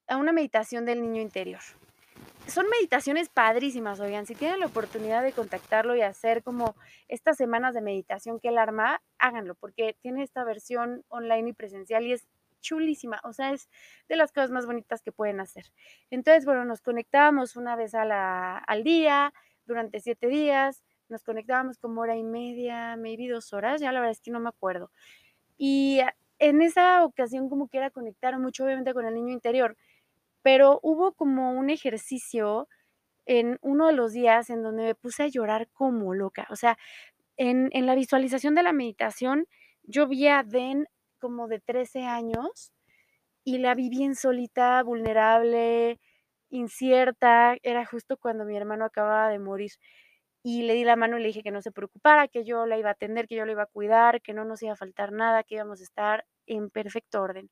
a 0.07 0.17
una 0.17 0.33
meditación 0.33 0.85
del 0.85 1.01
niño 1.01 1.21
interior. 1.21 1.61
son 2.47 2.65
meditaciones 2.69 3.29
padrísimas, 3.29 4.01
oigan, 4.01 4.25
si 4.25 4.35
tienen 4.35 4.59
la 4.59 4.65
oportunidad 4.65 5.23
de 5.23 5.31
contactarlo 5.31 5.95
y 5.95 6.01
hacer 6.01 6.43
como 6.43 6.75
estas 7.07 7.37
semanas 7.37 7.73
de 7.73 7.81
meditación 7.81 8.39
que 8.39 8.49
él 8.49 8.57
arma, 8.57 9.01
háganlo, 9.17 9.55
porque 9.55 9.95
tiene 10.01 10.23
esta 10.23 10.43
versión 10.43 11.05
online 11.07 11.51
y 11.51 11.53
presencial 11.53 12.05
y 12.05 12.13
es 12.13 12.27
chulísima, 12.63 13.19
o 13.23 13.33
sea, 13.33 13.51
es 13.51 13.69
de 14.09 14.15
las 14.15 14.31
cosas 14.31 14.49
más 14.49 14.65
bonitas 14.65 15.03
que 15.03 15.11
pueden 15.11 15.39
hacer. 15.39 15.65
Entonces, 16.09 16.45
bueno, 16.45 16.65
nos 16.65 16.81
conectábamos 16.81 17.55
una 17.55 17.75
vez 17.75 17.93
a 17.93 18.05
la, 18.05 18.57
al 18.57 18.83
día, 18.83 19.33
durante 19.65 19.99
siete 19.99 20.27
días, 20.27 20.83
nos 21.09 21.23
conectábamos 21.23 21.77
como 21.77 22.01
hora 22.01 22.17
y 22.17 22.23
media, 22.23 22.95
maybe 22.97 23.27
dos 23.27 23.53
horas, 23.53 23.81
ya 23.81 23.91
la 23.91 23.99
verdad 23.99 24.13
es 24.13 24.21
que 24.21 24.31
no 24.31 24.39
me 24.39 24.49
acuerdo. 24.49 24.91
Y 25.57 25.99
en 26.39 26.61
esa 26.61 27.05
ocasión 27.05 27.49
como 27.49 27.67
que 27.67 27.77
era 27.77 27.91
conectar 27.91 28.37
mucho 28.39 28.65
obviamente 28.65 28.93
con 28.93 29.05
el 29.05 29.13
niño 29.13 29.33
interior, 29.33 29.77
pero 30.41 30.79
hubo 30.81 31.13
como 31.13 31.53
un 31.53 31.69
ejercicio 31.69 32.67
en 33.25 33.57
uno 33.61 33.87
de 33.87 33.93
los 33.93 34.11
días 34.13 34.49
en 34.49 34.63
donde 34.63 34.83
me 34.83 34.95
puse 34.95 35.23
a 35.23 35.27
llorar 35.27 35.69
como 35.71 36.13
loca. 36.13 36.47
O 36.49 36.55
sea, 36.55 36.77
en, 37.37 37.69
en 37.71 37.85
la 37.85 37.95
visualización 37.95 38.55
de 38.55 38.63
la 38.63 38.73
meditación, 38.73 39.47
yo 39.83 40.07
vi 40.07 40.27
a 40.27 40.43
Den 40.43 40.87
como 41.23 41.47
de 41.47 41.61
13 41.61 42.03
años 42.05 42.73
y 43.45 43.59
la 43.59 43.75
vi 43.75 43.89
bien 43.89 44.15
solita, 44.15 44.83
vulnerable, 44.83 45.99
incierta. 46.49 47.57
Era 47.63 47.85
justo 47.85 48.17
cuando 48.17 48.45
mi 48.45 48.57
hermano 48.57 48.85
acababa 48.85 49.29
de 49.29 49.39
morir. 49.39 49.71
Y 50.43 50.63
le 50.63 50.73
di 50.73 50.83
la 50.83 50.97
mano 50.97 51.17
y 51.17 51.21
le 51.21 51.27
dije 51.27 51.43
que 51.43 51.51
no 51.51 51.61
se 51.61 51.71
preocupara, 51.71 52.27
que 52.27 52.43
yo 52.45 52.65
la 52.65 52.77
iba 52.77 52.89
a 52.89 52.93
atender, 52.93 53.27
que 53.27 53.35
yo 53.35 53.45
la 53.45 53.53
iba 53.53 53.63
a 53.63 53.67
cuidar, 53.67 54.21
que 54.21 54.33
no 54.33 54.43
nos 54.45 54.61
iba 54.63 54.73
a 54.73 54.75
faltar 54.77 55.13
nada, 55.13 55.43
que 55.43 55.55
íbamos 55.55 55.79
a 55.81 55.83
estar 55.83 56.25
en 56.47 56.69
perfecto 56.69 57.21
orden. 57.21 57.49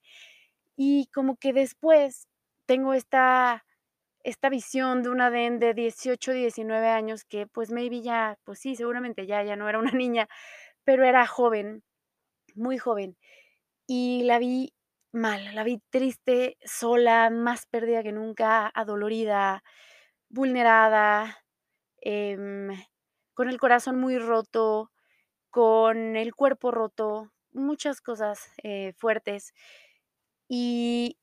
Y 0.77 1.07
como 1.13 1.37
que 1.37 1.53
después 1.53 2.27
tengo 2.65 2.93
esta, 2.93 3.65
esta 4.23 4.49
visión 4.49 5.03
de 5.03 5.09
una 5.09 5.31
Den 5.31 5.59
de 5.59 5.73
18, 5.73 6.33
19 6.33 6.87
años 6.89 7.25
que 7.25 7.47
pues 7.47 7.71
maybe 7.71 8.01
ya, 8.01 8.37
pues 8.45 8.59
sí, 8.59 8.75
seguramente 8.75 9.27
ya, 9.27 9.43
ya 9.43 9.55
no 9.57 9.69
era 9.69 9.79
una 9.79 9.91
niña, 10.03 10.27
pero 10.85 11.05
era 11.05 11.27
joven, 11.27 11.83
muy 12.55 12.77
joven. 12.77 13.17
Y 13.93 14.23
la 14.23 14.39
vi 14.39 14.73
mal, 15.11 15.53
la 15.53 15.65
vi 15.65 15.81
triste, 15.89 16.57
sola, 16.63 17.29
más 17.29 17.65
perdida 17.65 18.03
que 18.03 18.13
nunca, 18.13 18.71
adolorida, 18.73 19.65
vulnerada, 20.29 21.43
em, 22.01 22.69
con 23.33 23.49
el 23.49 23.59
corazón 23.59 23.99
muy 23.99 24.17
roto, 24.17 24.91
con 25.51 26.15
el 26.17 26.35
cuerpo 26.35 26.71
roto, 26.71 27.31
muchas 27.53 28.01
cosas 28.01 28.51
eh, 28.63 28.93
fuertes. 28.97 29.53
Y 30.49 31.17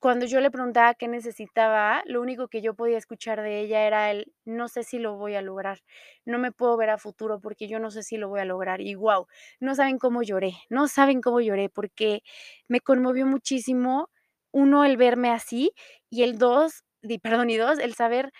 cuando 0.00 0.26
yo 0.26 0.40
le 0.40 0.50
preguntaba 0.50 0.94
qué 0.94 1.08
necesitaba, 1.08 2.02
lo 2.06 2.20
único 2.22 2.48
que 2.48 2.62
yo 2.62 2.74
podía 2.74 2.98
escuchar 2.98 3.42
de 3.42 3.60
ella 3.60 3.86
era 3.86 4.10
el: 4.10 4.32
"No 4.46 4.68
sé 4.68 4.82
si 4.84 4.98
lo 4.98 5.16
voy 5.16 5.34
a 5.36 5.42
lograr, 5.42 5.80
no 6.24 6.38
me 6.38 6.52
puedo 6.52 6.76
ver 6.78 6.90
a 6.90 6.98
futuro 6.98 7.40
porque 7.40 7.68
yo 7.68 7.78
no 7.80 7.90
sé 7.90 8.02
si 8.02 8.16
lo 8.18 8.28
voy 8.30 8.40
a 8.40 8.44
lograr", 8.46 8.80
y 8.80 8.94
guau, 8.94 9.26
no 9.60 9.74
saben 9.74 9.98
cómo 9.98 10.22
lloré, 10.22 10.54
no 10.70 10.88
saben 10.88 11.20
cómo 11.22 11.40
lloré, 11.40 11.68
porque 11.70 12.22
me 12.68 12.80
conmovió 12.80 13.26
muchísimo, 13.26 14.10
uno, 14.52 14.84
el 14.84 14.96
verme 14.96 15.30
así, 15.30 15.72
y 16.10 16.22
el 16.24 16.38
2, 16.38 16.84
di 17.02 17.18
perdón, 17.18 17.50
y 17.50 17.56
2, 17.58 17.78
el 17.78 17.94
saber 17.94 18.32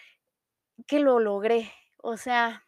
que 0.88 1.00
lo 1.00 1.20
logré. 1.20 1.70
O 1.98 2.16
sea, 2.16 2.64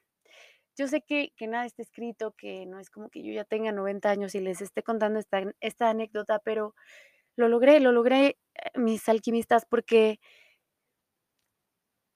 yo 0.77 0.89
sé 0.89 1.03
que 1.03 1.33
que 1.37 1.47
nada 1.49 1.67
está 1.67 1.83
escrito, 1.83 2.33
que 2.39 2.67
no 2.67 2.81
es 2.81 2.91
como 2.91 3.11
que 3.11 3.23
yo 3.25 3.33
ya 3.33 3.45
tenga 3.45 3.73
90 3.73 4.11
años 4.11 4.35
y 4.37 4.41
les 4.41 4.61
esté 4.63 4.83
contando 4.85 5.19
esta 5.21 5.43
esta 5.61 5.91
anécdota, 5.91 6.41
pero 6.45 6.75
lo 7.37 7.49
logré, 7.49 7.81
lo 7.81 7.93
logré, 7.93 8.39
eh, 8.55 8.79
mis 8.79 9.09
alquimistas, 9.09 9.65
porque 9.67 10.19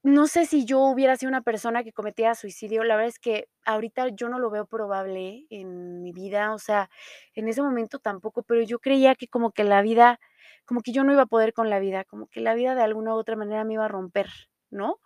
no 0.02 0.26
sé 0.28 0.46
si 0.46 0.64
yo 0.64 0.80
hubiera 0.82 1.16
sido 1.16 1.30
una 1.30 1.42
persona 1.42 1.82
que 1.82 1.92
cometiera 1.92 2.34
suicidio, 2.36 2.84
la 2.84 2.94
verdad 2.96 3.08
es 3.08 3.18
que 3.18 3.48
ahorita 3.64 4.08
yo 4.10 4.28
no 4.28 4.38
lo 4.38 4.50
veo 4.50 4.66
probable 4.66 5.46
en 5.50 6.00
mi 6.02 6.12
vida, 6.12 6.54
o 6.54 6.58
sea, 6.58 6.90
en 7.34 7.48
ese 7.48 7.60
momento 7.62 7.98
tampoco, 7.98 8.42
pero 8.44 8.62
yo 8.62 8.78
creía 8.78 9.16
que 9.16 9.26
como 9.28 9.50
que 9.52 9.64
la 9.64 9.82
vida, 9.82 10.20
como 10.64 10.80
que 10.82 10.92
yo 10.92 11.02
no 11.04 11.12
iba 11.12 11.22
a 11.22 11.26
poder 11.26 11.52
con 11.52 11.70
la 11.70 11.80
vida, 11.80 12.04
como 12.04 12.28
que 12.28 12.40
la 12.40 12.54
vida 12.54 12.74
de 12.76 12.82
alguna 12.82 13.14
u 13.14 13.18
otra 13.18 13.34
manera 13.36 13.64
me 13.64 13.74
iba 13.74 13.84
a 13.86 13.88
romper, 13.88 14.28
¿no? 14.70 15.00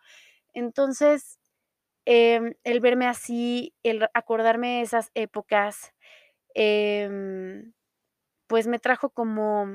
Entonces, 0.54 1.38
em, 2.06 2.54
el 2.64 2.80
verme 2.80 3.06
así, 3.08 3.74
el 3.84 4.08
acordarme 4.14 4.78
de 4.78 4.82
esas 4.82 5.10
épocas, 5.14 5.92
em, 6.54 7.72
pues 8.48 8.66
me 8.68 8.78
trajo 8.80 9.10
como 9.10 9.66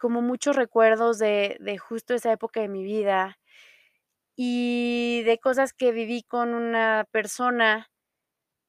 como 0.00 0.22
muchos 0.22 0.56
recuerdos 0.56 1.18
de 1.20 1.58
de 1.60 1.78
justo 1.78 2.14
esa 2.14 2.32
época 2.32 2.60
de 2.62 2.68
mi 2.68 2.84
vida, 2.84 3.38
y 4.36 5.22
de 5.24 5.38
cosas 5.38 5.72
que 5.74 5.92
viví 5.92 6.22
con 6.24 6.54
una 6.54 7.06
persona, 7.12 7.90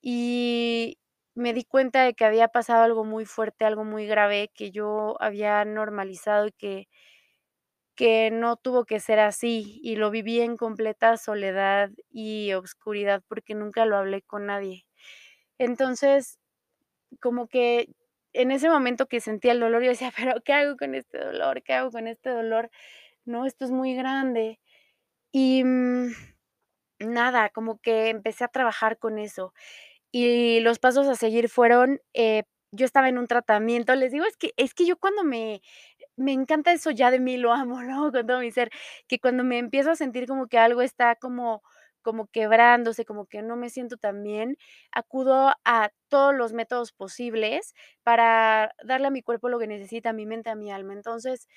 y 0.02 0.98
me 1.36 1.54
di 1.54 1.66
cuenta 1.66 2.04
de 2.06 2.14
que 2.16 2.26
había 2.26 2.50
pasado 2.50 2.84
algo 2.84 3.06
muy 3.06 3.26
fuerte, 3.26 3.66
algo 3.66 3.86
muy 3.86 4.08
grave 4.08 4.52
que 4.56 4.72
yo 4.72 5.18
había 5.22 5.66
normalizado 5.66 6.48
y 6.48 6.54
que 6.54 6.86
que 7.98 8.32
no 8.32 8.56
tuvo 8.58 8.86
que 8.86 9.00
ser 9.00 9.20
así, 9.20 9.80
y 9.84 9.96
lo 9.98 10.12
viví 10.12 10.40
en 10.42 10.56
completa 10.58 11.18
soledad 11.18 11.90
y 12.10 12.54
obscuridad, 12.54 13.22
porque 13.28 13.54
nunca 13.54 13.86
lo 13.86 13.98
hablé 13.98 14.22
con 14.22 14.46
nadie. 14.48 14.86
Entonces, 15.60 16.40
como 17.22 17.48
que 17.48 17.90
en 18.34 18.52
ese 18.52 18.70
momento 18.70 19.08
que 19.08 19.22
sentía 19.22 19.52
el 19.54 19.60
dolor, 19.62 19.84
yo 19.84 19.90
decía: 19.90 20.12
"Pero, 20.18 20.42
¿qué 20.44 20.54
hago 20.54 20.78
con 20.78 20.96
este 20.96 21.20
dolor? 21.20 21.64
¿Qué 21.64 21.74
hago 21.74 21.92
con 21.92 22.08
este 22.08 22.30
dolor? 22.32 22.70
No, 23.26 23.46
esto 23.48 23.66
es 23.66 23.72
muy 23.72 23.96
grande". 23.96 24.60
Y, 25.34 25.64
mm, 25.66 26.12
nada, 27.00 27.50
como 27.50 27.80
que 27.80 28.10
empecé 28.10 28.44
a 28.44 28.48
trabajar 28.50 28.98
con 29.00 29.18
eso. 29.20 29.54
Y 30.12 30.60
los 30.62 30.80
pasos 30.80 31.08
a 31.08 31.16
seguir 31.16 31.50
fueron, 31.50 32.02
eh, 32.14 32.44
yo 32.74 32.86
estaba 32.86 33.10
en 33.10 33.18
un 33.20 33.28
tratamiento, 33.28 33.96
les 33.96 34.12
digo, 34.14 34.26
es 34.26 34.38
que 34.38 34.54
es 34.58 34.74
que 34.76 34.86
yo 34.88 34.98
cuando 34.98 35.24
me 35.24 35.62
me 36.18 36.34
encanta 36.34 36.74
eso 36.74 36.92
ya 36.92 37.12
de 37.12 37.20
mí, 37.20 37.38
lo 37.38 37.54
amo, 37.54 37.78
amo 38.06 38.12
con 38.14 38.28
todo 38.28 38.40
mi 38.42 38.52
ser, 38.52 38.72
que 39.08 39.20
cuando 39.20 39.44
me 39.46 39.60
empiezo 39.60 39.92
a 39.92 39.96
sentir 39.98 40.28
como 40.28 40.48
que 40.48 40.58
algo 40.60 40.82
está 40.84 41.16
como 41.18 41.64
como 42.02 42.28
quebrándose, 42.28 43.06
como 43.06 43.26
que 43.28 43.42
no 43.42 43.56
me 43.56 43.70
siento 43.70 43.98
tan 43.98 44.24
bien, 44.24 44.58
acudo 44.92 45.54
a 45.66 45.90
todos 46.10 46.36
los 46.36 46.54
métodos 46.54 46.92
posibles 46.94 47.74
para 48.04 48.74
darle 48.84 49.08
a 49.08 49.12
mi 49.12 49.22
cuerpo 49.24 49.50
lo 49.50 49.60
que 49.60 49.68
necesita, 49.68 50.10
a 50.12 50.14
mi 50.14 50.26
mente, 50.26 50.50
a 50.50 50.56
mi 50.56 50.72
alma. 50.72 50.94
Entonces, 50.94 51.48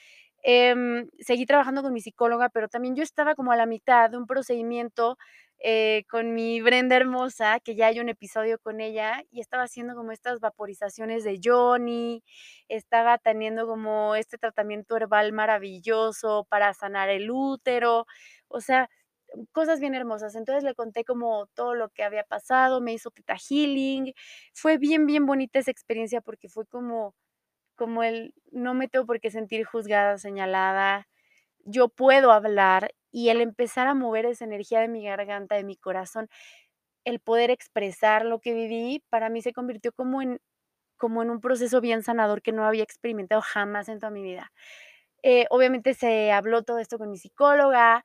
em, 0.42 1.08
seguí 1.20 1.46
trabajando 1.46 1.82
con 1.82 1.92
mi 1.92 2.00
psicóloga, 2.00 2.48
pero 2.50 2.68
también 2.68 2.94
yo 2.96 3.02
estaba 3.02 3.34
como 3.34 3.52
a 3.52 3.56
la 3.56 3.66
mitad 3.66 4.10
de 4.10 4.18
un 4.18 4.26
procedimiento, 4.26 5.16
eh, 5.66 6.04
con 6.10 6.34
mi 6.34 6.60
Brenda 6.60 6.96
hermosa, 6.96 7.58
que 7.60 7.74
ya 7.76 7.86
hay 7.86 7.98
un 8.00 8.10
episodio 8.10 8.58
con 8.58 8.80
ella, 8.82 9.22
y 9.30 9.40
estaba 9.40 9.62
haciendo 9.64 9.94
como 9.94 10.12
estas 10.12 10.40
vaporizaciones 10.40 11.24
de 11.24 11.38
yoni, 11.40 12.22
estaba 12.68 13.16
teniendo 13.18 13.66
como 13.66 14.14
este 14.16 14.36
tratamiento 14.38 14.96
herbal 14.96 15.32
maravilloso 15.32 16.46
para 16.50 16.74
sanar 16.74 17.08
el 17.10 17.30
útero, 17.30 18.06
o 18.48 18.60
sea, 18.60 18.90
cosas 19.52 19.80
bien 19.80 19.94
hermosas. 19.94 20.34
Entonces, 20.36 20.64
le 20.64 20.74
conté 20.74 21.04
como 21.04 21.46
todo 21.54 21.74
lo 21.74 21.88
que 21.90 22.02
había 22.04 22.24
pasado, 22.24 22.80
me 22.80 22.92
hizo 22.94 23.10
Theta 23.10 23.36
Healing. 23.36 24.14
Fue 24.54 24.78
bien, 24.78 25.06
bien 25.06 25.26
bonita 25.26 25.58
esa 25.60 25.70
experiencia 25.70 26.20
porque 26.20 26.48
fue 26.48 26.66
como 26.66 27.14
como 27.76 28.02
el 28.04 28.34
no 28.52 28.74
me 28.74 28.88
tengo 28.88 29.06
por 29.06 29.20
qué 29.20 29.30
sentir 29.30 29.64
juzgada, 29.64 30.18
señalada, 30.18 31.08
yo 31.64 31.88
puedo 31.88 32.32
hablar, 32.32 32.92
y 33.12 33.30
el 33.30 33.40
empezar 33.42 33.88
a 33.88 33.94
mover 33.94 34.26
esa 34.26 34.44
energía 34.46 34.80
de 34.80 34.88
mi 34.88 35.04
garganta, 35.04 35.56
de 35.56 35.64
mi 35.64 35.76
corazón, 35.76 36.28
el 37.04 37.20
poder 37.20 37.50
expresar 37.50 38.24
lo 38.26 38.40
que 38.40 38.54
viví, 38.54 39.02
para 39.10 39.30
mí 39.30 39.42
se 39.42 39.52
convirtió 39.52 39.92
como 39.92 40.22
en 40.22 40.40
como 40.98 41.22
en 41.22 41.30
un 41.30 41.40
proceso 41.40 41.80
bien 41.82 42.02
sanador 42.04 42.42
que 42.42 42.52
no 42.52 42.66
había 42.66 42.84
experimentado 42.84 43.42
jamás 43.42 43.88
en 43.90 43.98
toda 44.00 44.10
mi 44.12 44.22
vida. 44.22 44.52
Eh, 45.22 45.46
obviamente 45.50 45.94
se 45.94 46.32
habló 46.32 46.62
todo 46.64 46.78
esto 46.78 46.98
con 46.98 47.10
mi 47.10 47.18
psicóloga, 47.18 48.04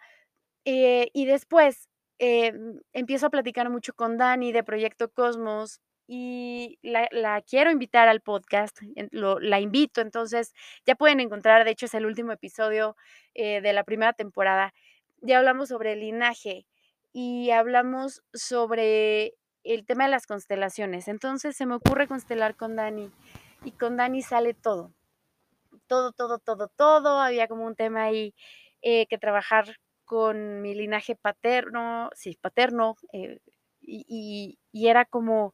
eh, 0.66 1.10
y 1.14 1.26
después, 1.26 1.90
em, 2.20 2.80
empiezo 2.94 3.28
a 3.28 3.30
platicar 3.30 3.70
mucho 3.70 3.94
con 3.94 4.18
Dani 4.18 4.52
de 4.52 4.64
Proyecto 4.64 5.10
Cosmos, 5.12 5.82
y 6.12 6.80
la 6.82 7.08
la 7.12 7.42
quiero 7.44 7.70
invitar 7.72 8.08
al 8.10 8.22
podcast, 8.22 8.78
la 9.12 9.60
invito, 9.60 10.02
entonces, 10.02 10.54
ya 10.86 10.96
pueden 10.96 11.20
encontrar, 11.20 11.64
de 11.66 11.72
hecho, 11.72 11.86
es 11.86 11.94
el 11.94 12.06
último 12.08 12.32
episodio, 12.32 12.96
eh, 13.36 13.62
de 13.62 13.74
la 13.74 13.84
primera 13.84 14.14
temporada. 14.14 14.74
Ya 15.22 15.38
hablamos 15.40 15.70
sobre 15.70 15.94
el 15.94 16.00
linaje, 16.02 16.66
y 17.14 17.52
hablamos 17.52 18.24
sobre 18.34 19.36
el 19.64 19.86
tema 19.86 20.06
de 20.06 20.12
las 20.12 20.26
constelaciones. 20.28 21.08
Entonces, 21.08 21.56
se 21.58 21.66
me 21.68 21.76
ocurre 21.76 22.08
constelar 22.08 22.56
con 22.56 22.76
Dani, 22.76 23.12
y 23.66 23.72
con 23.72 23.98
Dani 23.98 24.22
sale 24.24 24.54
todo. 24.56 24.94
Todo, 25.88 26.12
todo, 26.14 26.40
todo, 26.40 26.68
todo, 26.70 27.20
había 27.20 27.48
como 27.48 27.66
un 27.66 27.76
tema 27.76 28.04
ahí, 28.06 28.34
eh, 28.82 29.08
que 29.08 29.18
trabajar 29.20 29.78
con 30.10 30.62
mi 30.64 30.76
linaje 30.76 31.16
paterno, 31.16 32.10
sí, 32.16 32.38
paterno, 32.42 32.98
eh, 33.14 33.40
y 33.82 34.60
y 34.74 34.88
era 34.90 35.06
como 35.06 35.54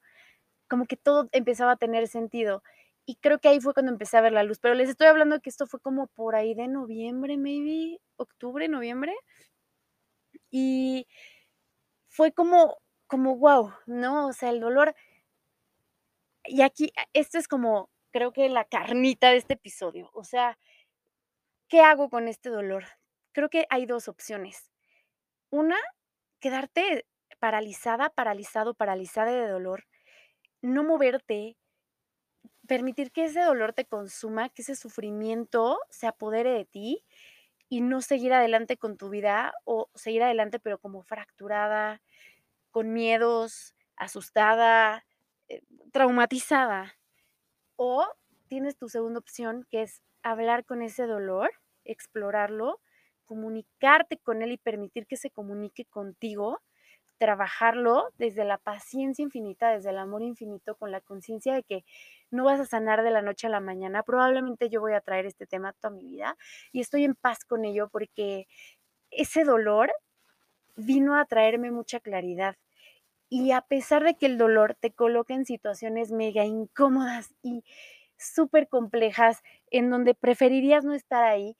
como 0.69 0.85
que 0.87 0.97
todo 0.97 1.29
empezaba 1.33 1.73
a 1.73 1.77
tener 1.77 2.07
sentido. 2.07 2.63
Y 3.07 3.17
creo 3.17 3.39
que 3.39 3.49
ahí 3.49 3.59
fue 3.61 3.73
cuando 3.75 3.91
empecé 3.93 4.17
a 4.17 4.21
ver 4.21 4.33
la 4.33 4.43
luz, 4.43 4.59
pero 4.59 4.75
les 4.75 4.89
estoy 4.89 5.07
hablando 5.07 5.39
que 5.41 5.49
esto 5.51 5.67
fue 5.67 5.79
como 5.81 6.07
por 6.07 6.35
ahí 6.35 6.55
de 6.55 6.67
noviembre, 6.69 7.37
maybe, 7.37 7.99
octubre, 8.17 8.67
noviembre. 8.69 9.13
Y 10.51 11.05
fue 12.09 12.31
como 12.31 12.77
como 13.07 13.33
guau, 13.35 13.71
¿no? 13.85 14.27
O 14.27 14.33
sea, 14.33 14.49
el 14.49 14.59
dolor 14.59 14.95
y 16.47 16.61
aquí, 16.61 16.91
esto 17.13 17.37
es 17.37 17.47
como, 17.47 17.89
creo 18.11 18.31
que 18.31 18.49
la 18.49 18.65
carnita 18.65 19.29
de 19.31 19.37
este 19.37 19.53
episodio, 19.55 20.09
o 20.13 20.23
sea, 20.23 20.57
¿qué 21.69 21.81
hago 21.81 22.09
con 22.09 22.27
este 22.27 22.49
dolor? 22.49 22.85
Creo 23.35 23.49
que 23.49 23.67
hay 23.69 23.85
2 23.85 24.07
opciones. 24.07 24.71
Una, 25.51 25.77
quedarte 26.39 27.05
paralizada, 27.39 28.09
paralizado, 28.09 28.75
paralizada 28.75 29.31
de 29.31 29.47
dolor, 29.47 29.85
no 30.61 30.83
moverte, 30.83 31.57
permitir 32.67 33.11
que 33.11 33.25
ese 33.25 33.41
dolor 33.41 33.73
te 33.73 33.85
consuma, 33.85 34.49
que 34.49 34.61
ese 34.61 34.75
sufrimiento 34.75 35.79
se 35.89 36.07
apodere 36.07 36.51
de 36.51 36.65
ti 36.65 37.03
y 37.69 37.81
no 37.81 38.01
seguir 38.01 38.33
adelante 38.33 38.77
con 38.77 38.97
tu 38.97 39.09
vida 39.09 39.53
o 39.65 39.89
seguir 39.95 40.23
adelante, 40.23 40.59
pero 40.59 40.79
como 40.79 41.03
fracturada, 41.03 42.01
con 42.71 42.93
miedos, 42.93 43.75
asustada, 43.97 45.05
eh, 45.49 45.61
traumatizada. 45.93 46.95
O 47.77 48.07
tienes 48.47 48.77
tu 48.77 48.89
segunda 48.89 49.19
opción, 49.19 49.65
que 49.69 49.83
es 49.83 50.03
hablar 50.23 50.65
con 50.65 50.81
ese 50.81 51.07
dolor, 51.07 51.51
explorarlo, 51.85 52.81
comunicarte 53.25 54.17
con 54.17 54.41
él 54.41 54.51
y 54.53 54.57
permitir 54.57 55.07
que 55.07 55.17
se 55.17 55.29
comunique 55.29 55.85
contigo, 55.85 56.61
trabajarlo 57.17 58.09
desde 58.17 58.45
la 58.45 58.57
paciencia 58.57 59.23
infinita, 59.23 59.69
desde 59.71 59.89
el 59.91 59.97
amor 59.97 60.21
infinito, 60.21 60.75
con 60.75 60.91
la 60.91 61.01
conciencia 61.01 61.53
de 61.53 61.63
que 61.63 61.85
no 62.31 62.45
vas 62.45 62.59
a 62.59 62.65
sanar 62.65 63.03
de 63.03 63.11
la 63.11 63.21
noche 63.21 63.47
a 63.47 63.49
la 63.49 63.61
mañana. 63.61 64.03
Probablemente 64.03 64.69
yo 64.69 64.81
voy 64.81 64.93
a 64.93 65.01
traer 65.01 65.25
este 65.25 65.47
tema 65.47 65.73
toda 65.73 65.93
mi 65.93 66.03
vida 66.03 66.37
y 66.71 66.81
estoy 66.81 67.03
en 67.05 67.15
paz 67.15 67.45
con 67.45 67.65
ello 67.65 67.89
porque 67.89 68.47
ese 69.11 69.43
dolor 69.43 69.91
vino 70.75 71.17
a 71.17 71.25
traerme 71.25 71.71
mucha 71.71 71.99
claridad. 71.99 72.55
Y 73.29 73.51
a 73.51 73.61
pesar 73.61 74.03
de 74.03 74.15
que 74.15 74.27
el 74.27 74.37
dolor 74.37 74.75
te 74.75 74.91
coloca 74.91 75.33
en 75.33 75.45
situaciones 75.45 76.11
mega 76.11 76.45
incómodas 76.45 77.33
y 77.41 77.63
súper 78.17 78.67
complejas, 78.67 79.41
en 79.71 79.89
donde 79.89 80.13
preferirías 80.13 80.85
no 80.85 80.93
estar 80.93 81.23
ahí, 81.23 81.57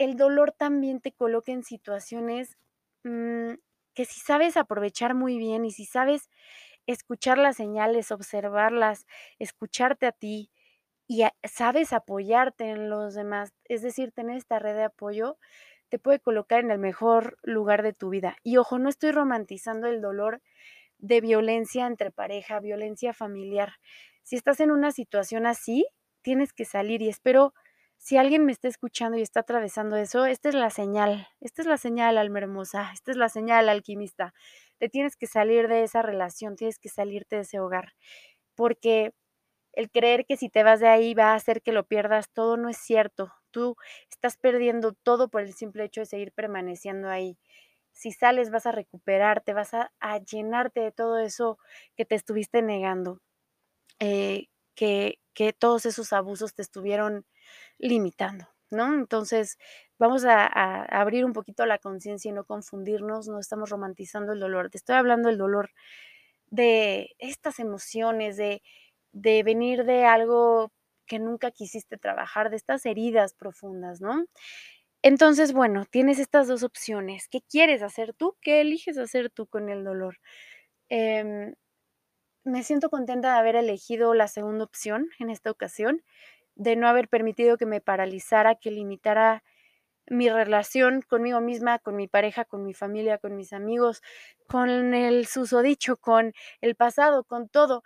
el 0.00 0.16
dolor 0.16 0.52
también 0.52 1.00
te 1.00 1.12
coloca 1.12 1.52
en 1.52 1.62
situaciones 1.62 2.56
mm, 3.04 3.52
que 3.94 4.06
si 4.06 4.18
sabes 4.20 4.56
aprovechar 4.56 5.14
muy 5.14 5.36
bien 5.36 5.66
y 5.66 5.72
si 5.72 5.84
sabes 5.84 6.30
escuchar 6.86 7.36
las 7.36 7.56
señales, 7.56 8.10
observarlas, 8.10 9.06
escucharte 9.38 10.06
a 10.06 10.12
ti 10.12 10.50
y 11.06 11.24
sabes 11.44 11.92
apoyarte 11.92 12.70
en 12.70 12.88
los 12.88 13.14
demás, 13.14 13.52
es 13.66 13.82
decir, 13.82 14.10
tener 14.12 14.38
esta 14.38 14.58
red 14.58 14.74
de 14.74 14.84
apoyo, 14.84 15.38
te 15.90 15.98
puede 15.98 16.18
colocar 16.18 16.60
en 16.60 16.70
el 16.70 16.78
mejor 16.78 17.36
lugar 17.42 17.82
de 17.82 17.92
tu 17.92 18.08
vida. 18.08 18.36
Y 18.42 18.56
ojo, 18.56 18.78
no 18.78 18.88
estoy 18.88 19.12
romantizando 19.12 19.86
el 19.86 20.00
dolor 20.00 20.40
de 20.98 21.20
violencia 21.20 21.86
entre 21.86 22.10
pareja, 22.10 22.58
violencia 22.60 23.12
familiar. 23.12 23.74
Si 24.22 24.36
estás 24.36 24.60
en 24.60 24.70
una 24.70 24.92
situación 24.92 25.44
así, 25.46 25.86
tienes 26.22 26.54
que 26.54 26.64
salir 26.64 27.02
y 27.02 27.08
espero, 27.10 27.52
si 28.00 28.16
alguien 28.16 28.46
me 28.46 28.52
está 28.52 28.66
escuchando 28.66 29.18
y 29.18 29.22
está 29.22 29.40
atravesando 29.40 29.96
eso, 29.96 30.24
esta 30.24 30.48
es 30.48 30.54
la 30.54 30.70
señal, 30.70 31.28
esta 31.40 31.60
es 31.60 31.68
la 31.68 31.76
señal, 31.76 32.16
alma 32.16 32.38
hermosa, 32.38 32.90
esta 32.94 33.10
es 33.10 33.18
la 33.18 33.28
señal, 33.28 33.68
alquimista. 33.68 34.32
Te 34.78 34.88
tienes 34.88 35.16
que 35.16 35.26
salir 35.26 35.68
de 35.68 35.84
esa 35.84 36.00
relación, 36.00 36.56
tienes 36.56 36.78
que 36.78 36.88
salirte 36.88 37.36
de 37.36 37.42
ese 37.42 37.60
hogar, 37.60 37.92
porque 38.54 39.12
el 39.74 39.90
creer 39.90 40.24
que 40.26 40.38
si 40.38 40.48
te 40.48 40.62
vas 40.62 40.80
de 40.80 40.88
ahí 40.88 41.12
va 41.14 41.32
a 41.32 41.34
hacer 41.34 41.60
que 41.62 41.72
lo 41.72 41.84
pierdas 41.86 42.30
todo 42.32 42.56
no 42.56 42.70
es 42.70 42.78
cierto. 42.78 43.32
Tú 43.50 43.76
estás 44.10 44.38
perdiendo 44.38 44.94
todo 44.94 45.28
por 45.28 45.42
el 45.42 45.52
simple 45.54 45.84
hecho 45.84 46.00
de 46.00 46.06
seguir 46.06 46.32
permaneciendo 46.32 47.10
ahí 47.10 47.38
si 47.92 48.12
sales 48.12 48.50
vas 48.50 48.66
a 48.66 48.72
recuperarte, 48.72 49.52
vas 49.52 49.74
a, 49.74 49.90
llenarte 50.30 50.80
de 50.80 50.92
todo 50.92 51.18
eso 51.18 51.58
que 51.96 52.04
te 52.06 52.14
estuviste 52.14 52.62
negando, 52.62 53.20
eh, 53.98 54.46
que, 54.74 55.18
que, 55.34 55.52
todos 55.52 55.86
esos 55.86 56.12
abusos 56.12 56.54
te 56.54 56.62
estuvieron 56.62 57.26
limitando, 57.78 58.48
¿no? 58.70 58.94
Entonces, 58.94 59.58
vamos 59.98 60.24
a, 60.24 60.46
abrir 60.46 61.24
un 61.24 61.32
poquito 61.32 61.66
la 61.66 61.78
conciencia 61.78 62.30
y 62.30 62.32
no 62.32 62.44
confundirnos, 62.44 63.28
no 63.28 63.38
estamos 63.38 63.70
romantizando 63.70 64.32
el 64.32 64.40
dolor, 64.40 64.70
te 64.70 64.78
estoy 64.78 64.96
hablando 64.96 65.28
del 65.28 65.38
dolor 65.38 65.70
de 66.50 67.14
estas 67.18 67.60
emociones, 67.60 68.36
de, 68.36 68.62
de 69.12 69.42
venir 69.42 69.84
de 69.84 70.04
algo 70.04 70.72
que 71.06 71.18
nunca 71.18 71.50
quisiste 71.50 71.98
trabajar, 71.98 72.50
de 72.50 72.56
estas 72.56 72.86
heridas 72.86 73.34
profundas, 73.34 74.00
¿no? 74.00 74.26
Entonces, 75.02 75.52
bueno, 75.52 75.86
tienes 75.86 76.18
estas 76.18 76.46
dos 76.48 76.62
opciones. 76.62 77.28
¿Qué 77.28 77.40
quieres 77.42 77.82
hacer 77.82 78.12
tú? 78.14 78.36
¿Qué 78.42 78.60
eliges 78.60 78.98
hacer 78.98 79.30
tú 79.30 79.46
con 79.46 79.70
el 79.70 79.82
dolor? 79.84 80.18
Em, 80.90 81.54
me 82.44 82.62
siento 82.64 82.90
contenta 82.90 83.32
de 83.32 83.38
haber 83.38 83.56
elegido 83.56 84.14
la 84.14 84.28
segunda 84.28 84.64
opción 84.64 85.10
en 85.18 85.30
esta 85.30 85.50
ocasión, 85.50 86.02
de 86.60 86.76
no 86.76 86.86
haber 86.88 87.08
permitido 87.08 87.56
que 87.56 87.64
me 87.64 87.80
paralizara, 87.80 88.54
que 88.54 88.70
limitara 88.70 89.42
mi 90.06 90.28
relación 90.28 91.00
conmigo 91.02 91.40
misma, 91.40 91.78
con 91.78 91.96
mi 91.96 92.06
pareja, 92.06 92.44
con 92.44 92.66
mi 92.66 92.74
familia, 92.74 93.16
con 93.16 93.34
mis 93.34 93.54
amigos, 93.54 94.02
con 94.46 94.92
el 94.92 95.26
susodicho, 95.26 95.96
con 95.96 96.34
el 96.60 96.74
pasado, 96.74 97.24
con 97.24 97.48
todo 97.48 97.82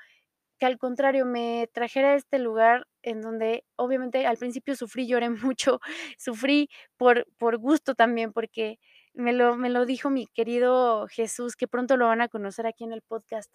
que 0.59 0.67
al 0.67 0.79
contrario 0.79 1.25
me 1.25 1.69
trajera 1.73 2.13
a 2.13 2.15
este 2.17 2.39
lugar 2.39 2.87
en 3.03 3.21
donde 3.21 3.65
obviamente 3.77 4.27
al 4.27 4.39
principio 4.39 4.75
sufrí, 4.75 5.07
lloré 5.07 5.31
mucho, 5.55 5.81
sufrí 6.19 6.69
por, 6.97 7.27
por 7.39 7.59
gusto 7.59 7.95
también, 7.95 8.33
porque 8.33 8.81
me 9.13 9.33
lo, 9.33 9.57
me 9.57 9.71
lo 9.71 9.87
dijo 9.87 10.11
mi 10.11 10.27
querido 10.27 11.07
Jesús, 11.09 11.55
que 11.55 11.69
pronto 11.69 11.97
lo 11.97 12.07
van 12.07 12.23
a 12.23 12.29
conocer 12.29 12.67
aquí 12.67 12.83
en 12.83 12.93
el 12.93 13.03
podcast. 13.03 13.53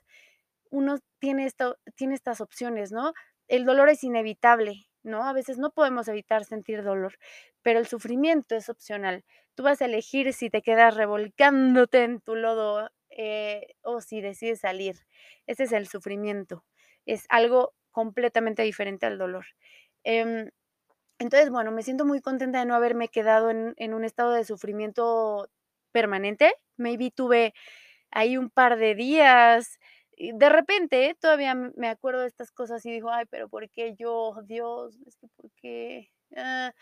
Uno 0.72 1.00
tiene, 1.20 1.46
esto, 1.46 1.78
tiene 1.96 2.16
estas 2.16 2.40
opciones, 2.42 2.92
¿no? 2.94 3.14
El 3.50 3.66
dolor 3.66 3.90
es 3.90 4.04
inevitable, 4.04 4.89
¿no? 5.04 5.24
A 5.24 5.34
veces 5.34 5.58
no 5.58 5.72
podemos 5.72 6.08
evitar 6.08 6.46
sentir 6.46 6.84
dolor, 6.84 7.18
pero 7.62 7.80
el 7.80 7.88
sufrimiento 7.88 8.56
es 8.56 8.70
opcional. 8.70 9.26
Tú 9.56 9.64
vas 9.64 9.82
a 9.82 9.86
elegir 9.86 10.34
si 10.34 10.50
te 10.50 10.62
quedas 10.62 10.96
revolcándote 10.96 12.04
en 12.04 12.22
tu 12.22 12.36
lodo 12.36 12.92
eh, 13.10 13.76
o 13.82 14.02
si 14.02 14.22
decides 14.22 14.62
salir. 14.62 14.96
Ese 15.48 15.64
es 15.64 15.72
el 15.72 15.88
sufrimiento 15.88 16.64
es 17.06 17.26
algo 17.30 17.74
completamente 17.92 18.64
diferente 18.64 19.06
al 19.06 19.18
dolor. 19.18 19.46
Em, 20.04 20.50
entonces, 21.20 21.50
bueno, 21.52 21.72
me 21.72 21.84
siento 21.84 22.06
muy 22.06 22.22
contenta 22.22 22.60
de 22.60 22.66
no 22.66 22.76
haberme 22.76 23.10
quedado 23.10 23.50
en, 23.50 23.74
en, 23.78 23.94
un 23.94 24.06
estado 24.06 24.34
de 24.34 24.46
sufrimiento 24.46 25.50
permanente. 25.92 26.54
Maybe 26.78 27.12
tuve 27.12 27.54
ahí 28.12 28.38
un 28.38 28.50
par 28.50 28.78
de 28.78 28.96
días. 28.96 29.80
De 30.20 30.50
repente, 30.50 31.16
todavía 31.22 31.56
me 31.56 31.88
acuerdo 31.90 32.22
de 32.22 32.28
estas 32.28 32.52
cosas 32.52 32.86
y 32.86 32.92
digo, 32.92 33.10
ay, 33.12 33.26
pero 33.30 33.48
¿por 33.50 33.70
qué 33.70 33.96
yo? 33.98 34.36
Dios, 34.46 34.98
¿por 35.38 35.50
qué? 35.56 36.10
Ah, 36.36 36.74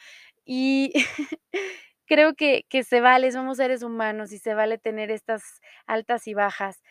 y 0.45 0.93
creo 2.08 2.36
que, 2.36 2.65
que 2.69 2.84
se 2.84 3.02
vale, 3.02 3.32
somos 3.32 3.58
seres 3.58 3.84
humanos 3.84 4.32
y 4.34 4.39
se 4.39 4.54
vale 4.56 4.78
tener 4.78 5.12
estas 5.12 5.43
altas 5.88 6.28
y 6.28 6.34
bajas 6.34 6.82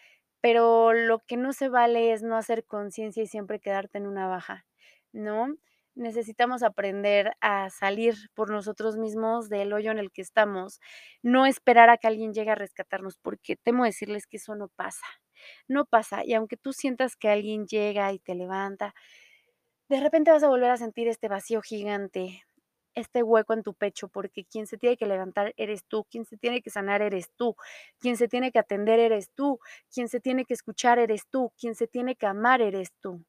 pero 0.40 0.92
lo 0.92 1.20
que 1.26 1.36
no 1.36 1.52
se 1.52 1.68
vale 1.68 2.12
es 2.12 2.22
no 2.22 2.36
hacer 2.36 2.64
conciencia 2.66 3.22
y 3.22 3.26
siempre 3.26 3.58
quedarte 3.60 3.98
en 3.98 4.06
una 4.06 4.28
baja, 4.28 4.64
¿no? 5.12 5.56
Necesitamos 5.96 6.62
aprender 6.62 7.32
a 7.40 7.70
salir 7.70 8.14
por 8.34 8.50
nosotros 8.50 8.96
mismos 8.98 9.48
del 9.48 9.72
hoyo 9.72 9.90
en 9.90 9.98
el 9.98 10.12
que 10.12 10.22
estamos, 10.22 10.80
no 11.22 11.46
esperar 11.46 11.90
a 11.90 11.96
que 11.98 12.06
alguien 12.06 12.32
llegue 12.34 12.50
a 12.50 12.54
rescatarnos, 12.54 13.16
porque 13.18 13.56
temo 13.56 13.84
decirles 13.84 14.26
que 14.26 14.36
eso 14.36 14.54
no 14.54 14.68
pasa, 14.68 15.06
no 15.68 15.84
pasa. 15.86 16.24
Y 16.24 16.34
aunque 16.34 16.56
tú 16.56 16.72
sientas 16.72 17.16
que 17.16 17.28
alguien 17.28 17.66
llega 17.66 18.12
y 18.12 18.18
te 18.18 18.34
levanta, 18.34 18.94
de 19.88 20.00
repente 20.00 20.30
vas 20.32 20.42
a 20.42 20.48
volver 20.48 20.70
a 20.70 20.76
sentir 20.76 21.08
este 21.08 21.28
vacío 21.28 21.62
gigante, 21.62 22.42
este 22.94 23.22
hueco 23.22 23.52
en 23.52 23.62
tu 23.62 23.74
pecho, 23.74 24.08
porque 24.08 24.44
quien 24.44 24.66
se 24.66 24.78
tiene 24.78 24.96
que 24.96 25.06
levantar 25.06 25.54
eres 25.56 25.84
tú, 25.84 26.04
quien 26.10 26.24
se 26.24 26.36
tiene 26.36 26.62
que 26.62 26.70
sanar 26.70 27.02
eres 27.02 27.30
tú, 27.36 27.54
quien 28.00 28.16
se 28.16 28.26
tiene 28.26 28.50
que 28.50 28.58
atender 28.58 28.98
eres 29.00 29.30
tú, 29.34 29.60
quien 29.92 30.08
se 30.08 30.20
tiene 30.20 30.44
que 30.44 30.54
escuchar 30.54 30.98
eres 30.98 31.26
tú, 31.30 31.52
quien 31.58 31.74
se 31.74 31.86
tiene 31.86 32.16
que 32.16 32.26
amar 32.26 32.62
eres 32.62 32.90
tú, 33.00 33.24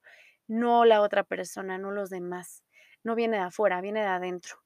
no 0.47 0.85
la 0.85 1.01
otra 1.01 1.23
persona, 1.23 1.77
no 1.77 1.91
los 1.91 2.09
demás. 2.09 2.63
No 3.03 3.15
viene 3.15 3.37
de 3.37 3.43
afuera, 3.43 3.81
viene 3.81 4.01
de 4.01 4.07
adentro. 4.07 4.57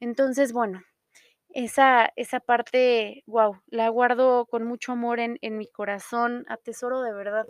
Entonces, 0.00 0.52
bueno, 0.52 0.82
esa, 1.54 2.12
esa 2.16 2.40
parte, 2.40 3.24
wow, 3.26 3.60
la 3.68 3.88
guardo 3.88 4.46
con 4.46 4.64
mucho 4.64 4.92
amor 4.92 5.20
en, 5.20 5.38
en 5.42 5.58
mi 5.58 5.66
corazón, 5.66 6.44
atesoro 6.48 7.02
de 7.02 7.12
verdad 7.12 7.46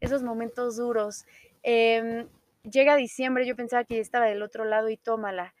esos 0.00 0.22
momentos 0.22 0.76
duros. 0.76 1.26
Em, 1.62 2.28
llega 2.62 2.96
diciembre, 2.96 3.46
yo 3.46 3.56
pensaba 3.56 3.84
que 3.84 3.96
ya 3.96 4.00
estaba 4.00 4.26
del 4.26 4.42
otro 4.42 4.64
lado 4.64 4.88
y 4.88 4.96
tómala 4.96 5.54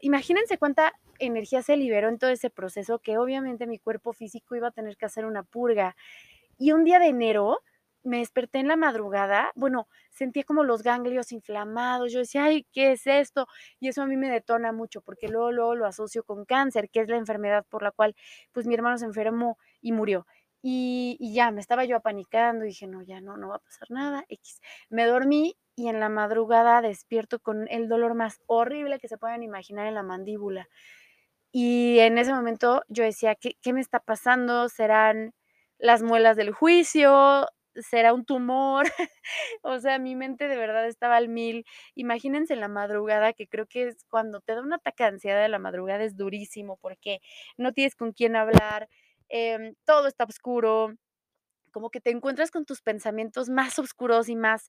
imagínense 0.00 0.58
cuánta 0.58 0.92
energía 1.18 1.62
se 1.62 1.76
liberó 1.76 2.08
en 2.08 2.18
todo 2.18 2.30
ese 2.30 2.50
proceso 2.50 2.98
que 2.98 3.18
obviamente 3.18 3.66
mi 3.66 3.78
cuerpo 3.78 4.12
físico 4.12 4.56
iba 4.56 4.68
a 4.68 4.72
tener 4.72 4.96
que 4.96 5.06
hacer 5.06 5.24
una 5.26 5.42
purga. 5.42 5.96
Y 6.58 6.72
un 6.72 6.84
día 6.84 6.98
de 6.98 7.06
enero 7.06 7.60
me 8.04 8.18
desperté 8.18 8.58
en 8.60 8.68
la 8.68 8.76
madrugada, 8.76 9.52
bueno, 9.54 9.88
sentía 10.10 10.44
como 10.44 10.64
los 10.64 10.82
ganglios 10.82 11.32
inflamados, 11.32 12.12
yo 12.12 12.18
decía, 12.20 12.44
ay, 12.44 12.66
¿qué 12.72 12.92
es 12.92 13.06
esto? 13.06 13.46
Y 13.80 13.88
eso 13.88 14.02
a 14.02 14.06
mí 14.06 14.16
me 14.16 14.30
detona 14.30 14.72
mucho 14.72 15.00
porque 15.02 15.28
luego, 15.28 15.52
luego 15.52 15.74
lo 15.76 15.86
asocio 15.86 16.24
con 16.24 16.44
cáncer, 16.44 16.90
que 16.90 17.00
es 17.00 17.08
la 17.08 17.16
enfermedad 17.16 17.64
por 17.68 17.82
la 17.82 17.90
cual 17.92 18.14
pues 18.52 18.66
mi 18.66 18.74
hermano 18.74 18.98
se 18.98 19.04
enfermó 19.06 19.58
y 19.80 19.92
murió. 19.92 20.26
Y 20.62 21.16
y 21.20 21.34
ya, 21.34 21.50
me 21.50 21.60
estaba 21.60 21.84
yo 21.84 21.96
apanicando, 21.96 22.64
dije: 22.64 22.86
"No, 22.86 23.02
ya 23.02 23.20
no, 23.20 23.36
no 23.36 23.48
va 23.48 23.56
a 23.56 23.58
pasar 23.58 23.90
nada, 23.90 24.24
equis". 24.28 24.60
Me 24.90 25.06
dormí 25.06 25.56
y 25.76 25.88
en 25.88 25.98
la 26.00 26.08
madrugada 26.08 26.80
despierto 26.82 27.40
con 27.40 27.66
el 27.68 27.88
dolor 27.88 28.14
más 28.14 28.40
horrible 28.46 28.98
que 29.00 29.08
se 29.08 29.18
puedan 29.18 29.42
imaginar 29.42 29.86
en 29.86 29.94
la 29.94 30.02
mandíbula. 30.04 30.68
Y 31.52 31.98
en 32.00 32.18
ese 32.18 32.32
momento 32.34 32.82
yo 32.88 33.04
decía: 33.04 33.34
"¿Qué 33.36 33.56
qué 33.62 33.72
me 33.72 33.80
está 33.82 34.00
pasando? 34.00 34.68
¿Serán 34.68 35.34
las 35.78 36.02
muelas 36.02 36.36
del 36.36 36.52
juicio? 36.52 37.46
¿Será 37.76 38.12
un 38.14 38.24
tumor?". 38.24 38.84
O 39.62 39.80
sea, 39.80 39.98
mi 39.98 40.16
mente 40.16 40.48
de 40.48 40.56
verdad 40.56 40.86
estaba 40.88 41.16
al 41.16 41.28
mil. 41.28 41.64
Imagínense 41.94 42.54
en 42.54 42.60
la 42.60 42.68
madrugada, 42.68 43.32
que 43.32 43.48
creo 43.48 43.66
que 43.66 43.88
es 43.88 44.04
cuando 44.08 44.40
te 44.40 44.54
da 44.54 44.62
un 44.62 44.72
ataque 44.74 45.04
de 45.04 45.10
ansiedad 45.10 45.44
en 45.44 45.50
la 45.52 45.58
madrugada, 45.60 46.04
es 46.04 46.16
durísimo, 46.16 46.78
porque 46.82 47.20
no 47.58 47.72
tienes 47.72 47.94
con 47.96 48.12
quién 48.12 48.36
hablar, 48.36 48.88
em, 49.28 49.74
todo 49.86 50.08
está 50.08 50.24
oscuro, 50.24 50.94
como 51.72 51.90
que 51.90 52.00
te 52.00 52.10
encuentras 52.10 52.50
con 52.52 52.64
tus 52.66 52.82
pensamientos 52.82 53.48
más 53.50 53.78
oscuros 53.80 54.28
y 54.30 54.36
más, 54.36 54.68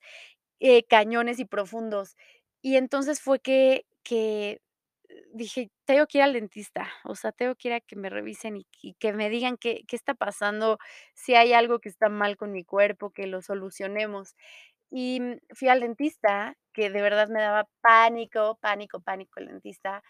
eh, 0.62 0.84
cañones 0.88 1.40
y 1.40 1.46
profundos. 1.46 2.16
Y 2.62 2.78
entonces 2.78 3.22
fue 3.22 3.40
que 3.42 3.86
que 4.04 4.62
dije: 5.34 5.72
"Tengo 5.86 6.08
que 6.08 6.20
ir 6.20 6.24
al 6.26 6.34
dentista, 6.34 6.88
o 7.06 7.16
sea, 7.16 7.32
tengo 7.34 7.56
que 7.56 7.70
ir 7.70 7.76
a 7.76 7.82
que 7.82 7.96
me 7.98 8.10
revisen 8.12 8.58
y 8.82 8.96
que 8.96 9.14
me 9.14 9.30
digan 9.30 9.58
qué 9.58 9.84
qué 9.88 9.96
está 9.98 10.16
pasando, 10.16 10.80
si 11.16 11.36
hay 11.36 11.54
algo 11.54 11.80
que 11.80 11.90
está 11.90 12.10
mal 12.10 12.38
con 12.38 12.52
mi 12.54 12.64
cuerpo, 12.66 13.12
que 13.12 13.28
lo 13.28 13.42
solucionemos". 13.44 14.36
Y, 14.92 15.20
mm, 15.22 15.40
fui 15.56 15.70
al 15.70 15.82
dentista, 15.82 16.56
que 16.74 16.90
de 16.92 17.02
verdad 17.04 17.30
me 17.30 17.42
daba 17.42 17.68
pánico, 17.82 18.58
pánico, 18.62 19.02
pánico 19.02 19.40
el 19.42 19.48
dentista, 19.50 20.04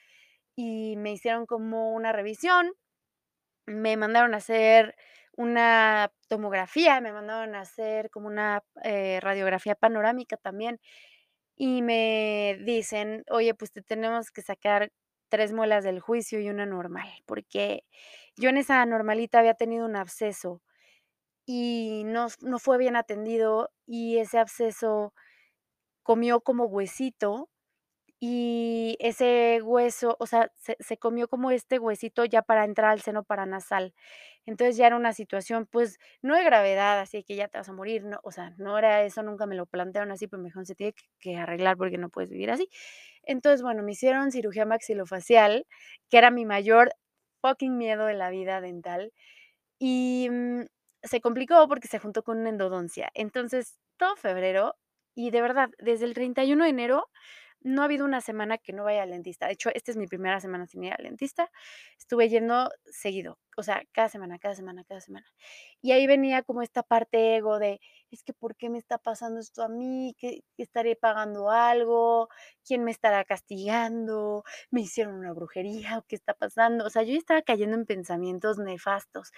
y 0.58 0.96
me 0.98 1.14
hicieron 1.14 1.46
como 1.48 1.94
una 1.94 2.12
revisión, 2.14 2.74
me 3.68 3.98
mandaron 3.98 4.34
a 4.36 4.38
hacer 4.40 4.96
una 5.38 6.12
tomografía, 6.30 7.02
me 7.02 7.14
mandaron 7.14 7.56
a 7.56 7.62
hacer 7.62 8.10
como 8.12 8.28
una, 8.28 8.64
eh, 8.84 9.20
radiografía 9.22 9.76
panorámica 9.76 10.38
también, 10.38 10.80
y 11.58 11.82
me 11.84 12.58
dicen: 12.66 13.24
"Oye, 13.32 13.54
pues 13.56 13.72
te 13.74 13.82
tenemos 13.84 14.32
que 14.32 14.42
sacar 14.44 14.92
3 15.34 15.52
muelas 15.54 15.84
del 15.84 16.00
juicio 16.00 16.40
y 16.40 16.50
una 16.52 16.68
normal", 16.68 17.10
porque 17.26 17.86
yo 18.38 18.50
en 18.52 18.58
esa 18.60 18.86
normalita 18.86 19.40
había 19.40 19.56
tenido 19.56 19.86
un 19.88 19.96
absceso 19.98 20.62
y 21.48 22.04
no 22.06 22.28
no 22.42 22.60
fue 22.60 22.78
bien 22.80 22.96
atendido, 22.98 23.72
y 23.88 24.20
ese 24.20 24.40
absceso 24.40 25.14
comió 26.04 26.42
como 26.42 26.66
huesito, 26.66 27.50
y 28.26 28.96
ese 29.02 29.62
hueso, 29.64 30.16
o 30.20 30.26
sea, 30.28 30.50
se 30.80 30.98
comió 30.98 31.28
como 31.28 31.52
este 31.52 31.78
huesito 31.78 32.24
ya 32.24 32.42
para 32.42 32.64
entrar 32.64 32.92
al 32.92 33.02
seno 33.02 33.24
paranasal. 33.26 33.94
Entonces, 34.46 34.78
ya 34.78 34.88
era 34.88 34.96
una 34.96 35.12
situación, 35.14 35.68
pues, 35.70 35.98
no 36.22 36.36
de 36.36 36.44
gravedad, 36.46 37.00
así 37.02 37.24
que 37.26 37.36
ya 37.36 37.50
te 37.50 37.58
vas 37.58 37.68
a 37.70 37.74
morir, 37.74 38.06
no, 38.06 38.20
o 38.24 38.32
sea, 38.32 38.52
no 38.58 38.78
era 38.78 39.04
eso, 39.04 39.24
nunca 39.24 39.46
me 39.46 39.56
lo 39.56 39.66
plantearon 39.66 40.12
así, 40.12 40.28
pero 40.28 40.42
me 40.42 40.48
dijeron: 40.50 40.66
"Se 40.66 40.76
tiene 40.76 40.94
que 40.94 41.04
que 41.20 41.36
arreglar 41.38 41.76
porque 41.78 41.98
no 41.98 42.10
puedes 42.10 42.30
vivir 42.30 42.50
así". 42.52 42.70
Entonces, 43.24 43.62
bueno, 43.64 43.84
me 43.84 43.94
hicieron 43.94 44.32
cirugía 44.32 44.66
maxilofacial, 44.66 45.66
que 46.10 46.18
era 46.20 46.32
mi 46.32 46.46
mayor 46.46 46.94
fucking 47.42 47.78
miedo 47.78 48.06
de 48.08 48.16
la 48.16 48.30
vida 48.32 48.62
dental, 48.62 49.14
y, 49.80 50.30
mm, 50.32 50.64
se 51.04 51.22
complicó 51.22 51.68
porque 51.68 51.88
se 51.88 52.00
juntó 52.00 52.24
con 52.24 52.40
una 52.40 52.50
endodoncia. 52.50 53.10
Entonces, 53.14 53.78
todo 53.98 54.16
febrero, 54.16 54.76
y 55.16 55.32
de 55.32 55.42
verdad, 55.42 55.70
desde 55.80 56.06
el 56.06 56.14
31 56.14 56.64
de 56.66 56.72
enero 56.72 57.10
no 57.64 57.82
ha 57.82 57.86
habido 57.86 58.06
una 58.06 58.22
semana 58.22 58.58
que 58.58 58.74
no 58.74 58.84
vaya 58.84 59.04
al 59.04 59.12
dentista. 59.12 59.48
De 59.48 59.54
hecho, 59.54 59.70
esta 59.74 59.92
es 59.92 59.98
mi 59.98 60.08
primera 60.08 60.40
semana 60.40 60.68
sin 60.68 60.84
ir 60.84 60.94
al 60.94 61.04
dentista. 61.06 61.50
Estuve 61.98 62.30
yendo 62.30 62.70
seguido, 62.86 63.40
o 63.58 63.64
sea, 63.64 63.84
cada 63.94 64.10
semana, 64.10 64.40
cada 64.40 64.56
semana, 64.56 64.84
cada 64.86 65.02
semana. 65.02 65.26
Y 65.82 65.92
ahí 65.92 66.08
venía 66.08 66.44
como 66.44 66.62
esta 66.62 66.84
parte 66.84 67.36
ego 67.38 67.60
de: 67.60 67.80
"Es 68.12 68.24
que, 68.24 68.34
¿por 68.34 68.56
qué 68.56 68.70
me 68.70 68.78
está 68.78 68.98
pasando 68.98 69.40
esto 69.40 69.64
a 69.64 69.70
mí? 69.70 70.16
¿Qué 70.20 70.44
estaré 70.58 70.96
pagando 70.96 71.50
algo? 71.52 72.30
¿Quién 72.66 72.84
me 72.84 72.92
estará 72.92 73.24
castigando? 73.26 74.44
¿Me 74.72 74.82
hicieron 74.82 75.16
una 75.16 75.34
brujería 75.34 75.98
o 76.00 76.04
qué 76.08 76.16
está 76.16 76.34
pasando?". 76.34 76.86
O 76.86 76.90
sea, 76.90 77.04
yo 77.04 77.16
estaba 77.18 77.42
cayendo 77.42 77.76
en 77.78 77.86
pensamientos 77.86 78.58
nefastos. 78.60 79.32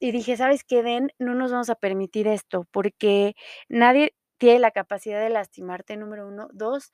Y 0.00 0.12
dije: 0.12 0.36
"¿Sabes 0.36 0.64
qué, 0.64 0.82
Den? 0.82 1.12
No 1.18 1.34
nos 1.34 1.52
vamos 1.52 1.70
a 1.70 1.74
permitir 1.76 2.26
esto, 2.28 2.66
porque 2.72 3.34
nadie 3.68 4.14
tiene 4.38 4.58
la 4.60 4.72
capacidad 4.72 5.20
de 5.20 5.30
lastimarte, 5.30 5.96
número 5.96 6.26
1. 6.28 6.48
2, 6.52 6.92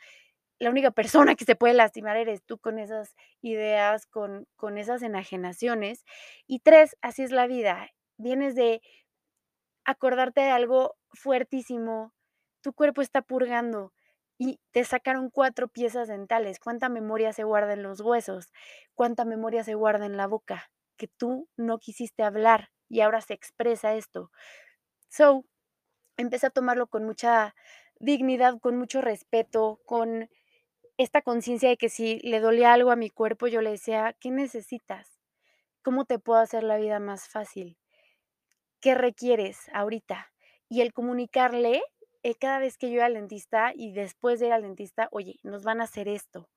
la 0.60 0.70
única 0.70 0.90
persona 0.92 1.34
que 1.36 1.44
se 1.44 1.56
puede 1.56 1.74
lastimar 1.74 2.16
eres 2.16 2.42
tú 2.44 2.58
con 2.58 2.78
esas 2.78 3.14
ideas, 3.42 4.06
con 4.06 4.46
con 4.56 4.78
esas 4.78 5.02
enajenaciones. 5.02 6.04
Y 6.46 6.60
3, 6.60 6.96
así 7.02 7.22
es 7.22 7.30
la 7.32 7.46
vida, 7.46 7.90
vienes 8.18 8.54
de 8.56 8.82
acordarte 9.86 10.40
de 10.42 10.50
algo 10.50 10.96
fuertísimo, 11.12 12.12
tu 12.62 12.72
cuerpo 12.74 13.00
está 13.02 13.22
purgando 13.22 13.92
y 14.38 14.60
te 14.72 14.84
sacaron 14.84 15.30
4 15.30 15.68
piezas 15.68 16.08
dentales. 16.08 16.60
¿Cuánta 16.60 16.88
memoria 16.88 17.32
se 17.32 17.44
guarda 17.44 17.72
en 17.72 17.82
los 17.82 18.00
huesos? 18.00 18.52
¿Cuánta 18.94 19.24
memoria 19.24 19.64
se 19.64 19.74
guarda 19.74 20.06
en 20.06 20.16
la 20.16 20.26
boca? 20.26 20.70
Que 20.96 21.08
tú 21.08 21.48
no 21.56 21.78
quisiste 21.78 22.22
hablar 22.22 22.70
y 22.88 23.00
ahora 23.00 23.20
se 23.20 23.34
expresa 23.34 23.94
esto. 23.94 24.30
So, 25.08 25.44
empecé 26.18 26.48
a 26.48 26.50
tomarlo 26.50 26.88
con 26.88 27.04
mucha 27.04 27.54
dignidad, 28.00 28.60
con 28.60 28.76
mucho 28.78 29.00
respeto, 29.02 29.80
con 29.86 30.30
esta 30.98 31.22
conciencia 31.22 31.68
de 31.70 31.78
que 31.78 31.88
si 31.90 32.20
le 32.20 32.40
dolía 32.40 32.72
algo 32.74 32.90
a 32.92 32.96
mi 32.96 33.10
cuerpo, 33.10 33.46
yo 33.48 33.62
le 33.62 33.70
decía: 33.72 34.14
"¿Qué 34.20 34.30
necesitas? 34.30 35.20
¿Cómo 35.82 36.04
te 36.06 36.18
puedo 36.20 36.40
hacer 36.40 36.64
la 36.64 36.78
vida 36.78 37.00
más 37.00 37.28
fácil? 37.28 37.76
¿Qué 38.82 38.94
requieres 38.94 39.68
ahorita?". 39.72 40.32
Y 40.68 40.80
el 40.82 40.92
comunicarle, 40.92 41.82
eh, 42.22 42.34
cada 42.34 42.58
vez 42.58 42.76
que 42.76 42.88
yo 42.88 42.94
iba 42.96 43.06
al 43.06 43.14
dentista 43.14 43.72
y 43.74 43.92
después 43.92 44.40
de 44.40 44.46
ir 44.48 44.52
al 44.52 44.62
dentista: 44.62 45.08
"Oye, 45.12 45.36
nos 45.42 45.64
van 45.64 45.80
a 45.80 45.84
hacer 45.84 46.08
esto. 46.08 46.48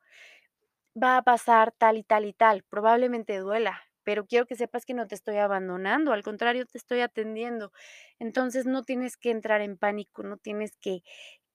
Va 1.02 1.18
a 1.18 1.22
pasar 1.24 1.72
tal 1.72 1.98
y 1.98 2.04
tal 2.04 2.26
y 2.26 2.34
tal, 2.34 2.64
probablemente 2.64 3.38
duela, 3.38 3.82
pero 4.04 4.26
quiero 4.26 4.46
que 4.46 4.56
sepas 4.58 4.86
que 4.86 4.94
no 4.94 5.08
te 5.08 5.16
estoy 5.16 5.38
abandonando, 5.38 6.12
al 6.12 6.22
contrario, 6.24 6.66
te 6.66 6.78
estoy 6.78 7.00
atendiendo. 7.00 7.72
Entonces, 8.20 8.66
no 8.66 8.84
tienes 8.84 9.16
que 9.16 9.32
entrar 9.32 9.62
en 9.62 9.78
pánico, 9.78 10.24
no 10.24 10.38
tienes 10.38 10.76
que 10.78 11.02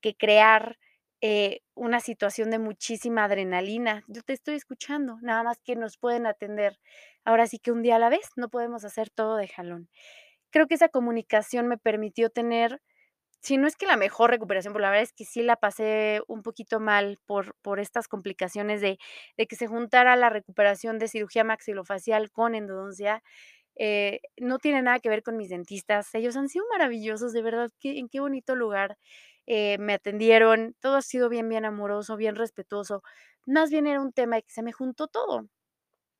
que 0.02 0.14
crear, 0.16 0.78
eh, 1.20 1.60
una 1.74 2.00
situación 2.00 2.50
de 2.50 2.58
muchísima 2.58 3.24
adrenalina. 3.24 4.04
Yo 4.08 4.22
te 4.22 4.32
estoy 4.34 4.54
escuchando, 4.56 5.18
nada 5.22 5.42
más 5.42 5.58
que 5.64 5.76
nos 5.76 5.98
pueden 5.98 6.26
atender, 6.26 6.78
ahora 7.24 7.46
sí 7.46 7.58
que 7.58 7.72
un 7.72 7.82
día 7.82 7.96
a 7.96 7.98
la 7.98 8.08
vez, 8.10 8.28
no 8.36 8.48
podemos 8.50 8.84
hacer 8.84 9.10
todo 9.10 9.36
de 9.36 9.48
jalón". 9.48 9.88
Creo 10.50 10.66
que 10.68 10.74
esa 10.76 10.88
comunicación 10.88 11.68
me 11.68 11.78
permitió 11.78 12.30
tener, 12.30 12.80
si 13.42 13.58
no 13.58 13.68
es 13.68 13.76
que 13.76 13.86
la 13.86 13.96
mejor 13.96 14.30
recuperación, 14.30 14.72
pero 14.74 14.82
la 14.84 14.90
verdad 14.90 15.04
es 15.04 15.12
que 15.14 15.24
sí 15.24 15.42
la 15.42 15.56
pasé 15.56 16.22
un 16.28 16.42
poquito 16.42 16.80
mal 16.80 17.18
por 17.26 17.56
por 17.62 17.80
estas 17.80 18.08
complicaciones 18.08 18.80
de 18.82 18.98
de 19.38 19.46
que 19.46 19.56
se 19.56 19.66
juntara 19.68 20.16
la 20.16 20.30
recuperación 20.30 20.98
de 20.98 21.08
cirugía 21.08 21.44
maxilofacial 21.44 22.30
con 22.32 22.54
endodoncia, 22.56 23.22
eh, 23.76 24.20
no 24.38 24.58
tiene 24.58 24.82
nada 24.82 25.00
que 25.00 25.08
ver 25.10 25.22
con 25.22 25.36
mis 25.36 25.50
dentistas. 25.50 26.14
Ellos 26.14 26.36
han 26.36 26.48
sido 26.48 26.64
maravillosos, 26.72 27.32
de 27.32 27.42
verdad 27.42 27.70
que 27.80 27.98
en 27.98 28.08
qué 28.08 28.20
bonito 28.20 28.56
lugar, 28.56 28.98
eh, 29.46 29.78
me 29.78 29.94
atendieron, 29.94 30.74
todo 30.80 30.96
ha 30.96 31.02
sido 31.02 31.28
bien, 31.28 31.48
bien 31.48 31.64
amoroso, 31.64 32.16
bien 32.16 32.36
respetuoso. 32.36 33.02
Más 33.46 33.70
bien 33.70 33.86
era 33.86 34.00
un 34.00 34.12
tema 34.12 34.40
que 34.40 34.50
se 34.52 34.62
me 34.62 34.72
juntó 34.72 35.08
todo, 35.08 35.48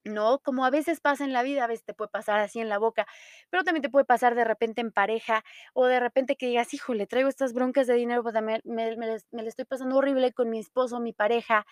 ¿no? 0.05 0.39
Como 0.41 0.65
a 0.65 0.71
veces 0.71 1.01
pasa 1.01 1.25
en 1.25 1.33
la 1.33 1.43
vida, 1.43 1.65
a 1.65 1.67
veces 1.67 1.85
te 1.85 1.95
puede 1.95 2.11
pasar 2.11 2.39
así 2.41 2.61
en 2.61 2.69
la 2.69 2.79
boca, 2.79 3.07
pero 3.51 3.65
también 3.65 3.83
te 3.83 3.91
puede 3.91 4.05
pasar 4.05 4.35
de 4.37 4.45
repente 4.45 4.81
en 4.81 4.93
pareja, 4.93 5.45
o 5.75 5.87
de 5.87 5.99
repente 6.01 6.37
que 6.37 6.47
digas: 6.47 6.73
"Híjole, 6.75 7.07
traigo 7.09 7.29
estas 7.29 7.53
broncas 7.53 7.87
de 7.89 7.95
dinero, 7.95 8.23
pues, 8.23 8.35
me 8.43 8.61
me 8.65 8.97
me 8.97 9.43
la 9.43 9.49
estoy 9.49 9.65
pasando 9.65 9.97
horrible 9.97 10.33
con 10.33 10.49
mi 10.51 10.61
esposo, 10.61 11.01
mi 11.01 11.13
pareja, 11.13 11.67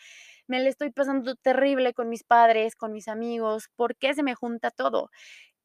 me 0.49 0.61
la 0.61 0.69
estoy 0.71 0.91
pasando 0.93 1.37
terrible 1.37 1.95
con 1.95 2.09
mis 2.11 2.25
padres, 2.25 2.77
con 2.77 2.93
mis 2.93 3.09
amigos, 3.09 3.69
¿por 3.77 3.97
qué 3.97 4.15
se 4.15 4.23
me 4.25 4.35
junta 4.37 4.71
todo?". 4.73 5.11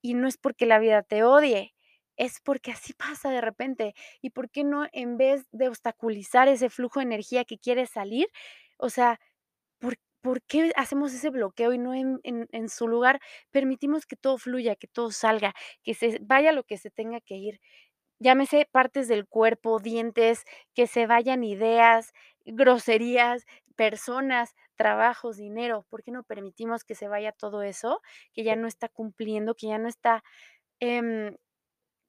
Y 0.02 0.14
no 0.16 0.28
es 0.28 0.38
porque 0.38 0.66
la 0.66 0.80
vida 0.80 1.04
te 1.04 1.24
odie, 1.24 1.74
es 2.20 2.42
porque 2.44 2.72
así 2.74 2.94
pasa 2.94 3.32
de 3.32 3.42
repente. 3.42 3.96
¿Y 4.22 4.32
por 4.32 4.52
qué 4.52 4.64
no, 4.66 4.88
en 4.94 5.18
vez 5.18 5.48
de 5.54 5.70
obstaculizar 5.70 6.50
ese 6.50 6.70
flujo 6.72 7.02
de 7.02 7.06
energía 7.08 7.46
que 7.46 7.60
quiere 7.60 7.88
salir? 7.88 8.28
O 8.80 8.90
sea, 8.92 9.20
¿por 9.80 9.96
por 10.22 10.42
qué 10.44 10.72
hacemos 10.78 11.14
ese 11.14 11.30
bloqueo 11.32 11.74
y 11.74 11.78
no 11.80 11.94
en 11.96 12.20
en 12.24 12.70
su 12.70 12.88
lugar 12.90 13.22
permitimos 13.52 14.06
que 14.08 14.16
todo 14.18 14.38
fluya, 14.40 14.76
que 14.76 14.88
todo 14.88 15.12
salga, 15.12 15.54
que 15.84 15.94
se 15.96 16.20
vaya 16.22 16.52
lo 16.54 16.64
que 16.66 16.78
se 16.78 16.92
tenga 16.92 17.22
que 17.22 17.36
ir? 17.38 17.62
Llámese 18.20 18.68
partes 18.72 19.08
del 19.08 19.28
cuerpo, 19.28 19.80
dientes, 19.80 20.44
que 20.76 20.88
se 20.88 21.08
vayan 21.08 21.44
ideas, 21.44 22.12
groserías, 22.46 23.46
personas, 23.78 24.56
trabajos, 24.76 25.38
dinero. 25.38 25.86
¿Por 25.90 26.04
qué 26.04 26.12
no 26.12 26.24
permitimos 26.24 26.84
que 26.84 26.96
se 26.96 27.08
vaya 27.08 27.32
todo 27.32 27.64
eso, 27.64 28.02
que 28.34 28.44
ya 28.44 28.56
no 28.58 28.68
está 28.68 28.90
cumpliendo, 28.90 29.56
que 29.56 29.68
ya 29.68 29.78
no 29.78 29.88
está, 29.88 30.24
em, 30.82 31.36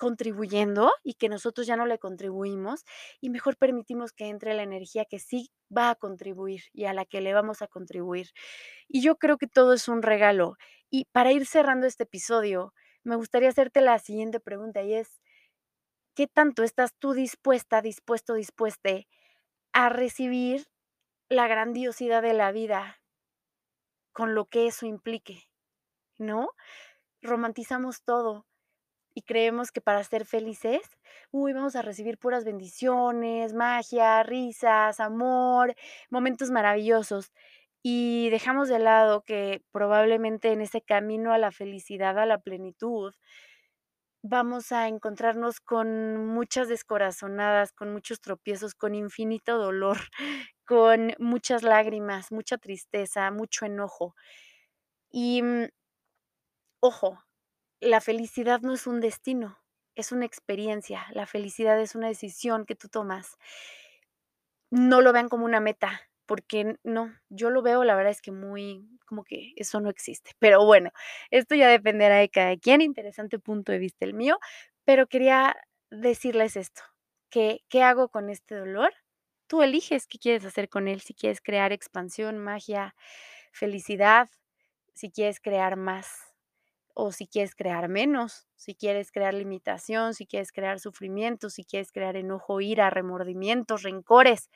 contribuyendo 0.01 0.91
y 1.05 1.15
que 1.15 1.29
nosotros 1.29 1.67
ya 1.67 1.77
no 1.77 1.85
le 1.85 1.99
contribuimos, 1.99 2.87
y 3.21 3.29
mejor 3.29 3.59
permitimos 3.59 4.13
que 4.13 4.29
entre 4.29 4.55
la 4.55 4.63
energía 4.63 5.05
que 5.05 5.19
sí 5.19 5.51
va 5.77 5.91
a 5.91 5.95
contribuir 5.95 6.63
y 6.73 6.87
a 6.87 6.95
la 6.95 7.05
que 7.05 7.21
le 7.21 7.35
vamos 7.35 7.61
a 7.61 7.69
contribuir? 7.69 8.31
Y 8.89 9.03
yo 9.03 9.17
creo 9.17 9.37
que 9.37 9.47
todo 9.47 9.75
es 9.75 9.89
un 9.89 10.01
regalo. 10.03 10.57
Y 10.89 11.05
para 11.13 11.33
ir 11.33 11.45
cerrando 11.45 11.87
este 11.87 12.05
episodio, 12.05 12.73
me 13.05 13.15
gustaría 13.17 13.51
hacerte 13.51 13.83
la 13.83 13.99
siguiente 13.99 14.41
pregunta 14.41 14.83
y 14.83 14.95
es, 14.95 15.21
¿qué 16.17 16.27
tanto 16.27 16.63
estás 16.63 16.95
tú 16.99 17.13
dispuesta, 17.13 17.83
dispuesto, 17.83 18.33
dispueste 18.33 19.07
a 19.75 19.91
recibir 19.91 20.67
la 21.29 21.47
grandiosidad 21.47 22.23
de 22.23 22.33
la 22.33 22.53
vida 22.53 23.03
con 24.13 24.35
lo 24.35 24.47
que 24.47 24.67
eso 24.67 24.87
implique? 24.87 25.45
¿No? 26.19 26.51
Romantizamos 27.21 28.03
todo 28.03 28.47
y 29.15 29.23
creemos 29.23 29.73
que 29.73 29.81
para 29.81 30.05
ser 30.05 30.25
felices, 30.27 30.81
uy, 31.31 31.53
vamos 31.53 31.77
a 31.77 31.83
recibir 31.83 32.19
puras 32.19 32.45
bendiciones, 32.45 33.53
magia, 33.55 34.23
risas, 34.23 35.01
amor, 35.01 35.75
momentos 36.11 36.51
maravillosos. 36.51 37.33
Y 37.83 38.29
dejamos 38.31 38.69
de 38.69 38.79
lado 38.79 39.23
que 39.25 39.63
probablemente 39.73 40.53
en 40.53 40.61
ese 40.61 40.83
camino 40.83 41.33
a 41.33 41.39
la 41.39 41.51
felicidad, 41.53 42.19
a 42.19 42.27
la 42.27 42.39
plenitud, 42.41 43.15
vamos 44.23 44.73
a 44.73 44.89
encontrarnos 44.89 45.61
con 45.61 46.27
muchas 46.27 46.69
descorazonadas, 46.69 47.73
con 47.73 47.93
muchos 47.93 48.21
tropiezos, 48.21 48.75
con 48.75 48.95
infinito 48.95 49.59
dolor, 49.59 49.99
con 50.67 51.15
muchas 51.19 51.63
lágrimas, 51.63 52.31
mucha 52.33 52.59
tristeza, 52.59 53.31
mucho 53.31 53.67
enojo. 53.67 54.15
Y 55.13 55.43
mm, 55.43 55.69
ojo, 56.81 57.19
la 57.81 58.01
felicidad 58.01 58.61
no 58.61 58.75
es 58.75 58.87
un 58.87 59.01
destino, 59.01 59.59
es 59.95 60.13
una 60.13 60.27
experiencia. 60.27 61.07
La 61.13 61.27
felicidad 61.27 61.81
es 61.81 61.95
una 61.95 62.09
decisión 62.09 62.67
que 62.67 62.77
tú 62.77 62.89
tomas. 62.89 63.37
No 64.71 65.01
lo 65.01 65.13
vean 65.13 65.29
como 65.29 65.45
una 65.45 65.61
meta, 65.61 66.03
porque 66.27 66.77
no, 66.85 67.13
yo 67.29 67.51
lo 67.51 67.63
veo, 67.63 67.83
la 67.83 67.97
verdad 67.97 68.13
es 68.13 68.23
que 68.23 68.31
muy, 68.33 68.89
como 69.07 69.25
que 69.25 69.53
eso 69.57 69.81
no 69.81 69.91
existe. 69.91 70.33
Pero 70.39 70.65
bueno, 70.65 70.91
esto 71.31 71.55
ya 71.55 71.69
dependerá 71.69 72.17
de 72.19 72.29
cada 72.29 72.57
quien, 72.57 72.83
interesante 72.83 73.39
punto 73.39 73.73
de 73.73 73.79
vista 73.79 74.05
el 74.05 74.15
mío, 74.15 74.39
pero 74.85 75.07
quería 75.09 75.57
decirles 75.91 76.57
esto, 76.57 76.83
que 77.31 77.63
qué 77.69 77.83
hago 77.83 78.09
con 78.11 78.31
este 78.31 78.55
dolor. 78.55 78.93
Tú 79.49 79.63
eliges 79.63 80.07
qué 80.07 80.19
quieres 80.19 80.45
hacer 80.45 80.69
con 80.69 80.87
él, 80.87 81.01
si 81.01 81.15
quieres 81.15 81.41
crear 81.41 81.73
expansión, 81.73 82.39
magia, 82.39 82.95
felicidad, 83.53 84.29
si 84.95 85.11
quieres 85.11 85.41
crear 85.41 85.77
más 85.77 86.30
o 87.03 87.13
si 87.13 87.27
quieres 87.27 87.55
crear 87.55 87.89
menos, 87.89 88.47
si 88.57 88.75
quieres 88.75 89.11
crear 89.11 89.33
limitación, 89.33 90.13
si 90.15 90.27
quieres 90.27 90.53
crear 90.53 90.81
sufrimiento, 90.81 91.49
si 91.49 91.65
quieres 91.65 91.93
crear 91.93 92.17
enojo, 92.17 92.61
ira, 92.61 92.91
remordimientos, 92.91 93.83
rencores. 93.83 94.51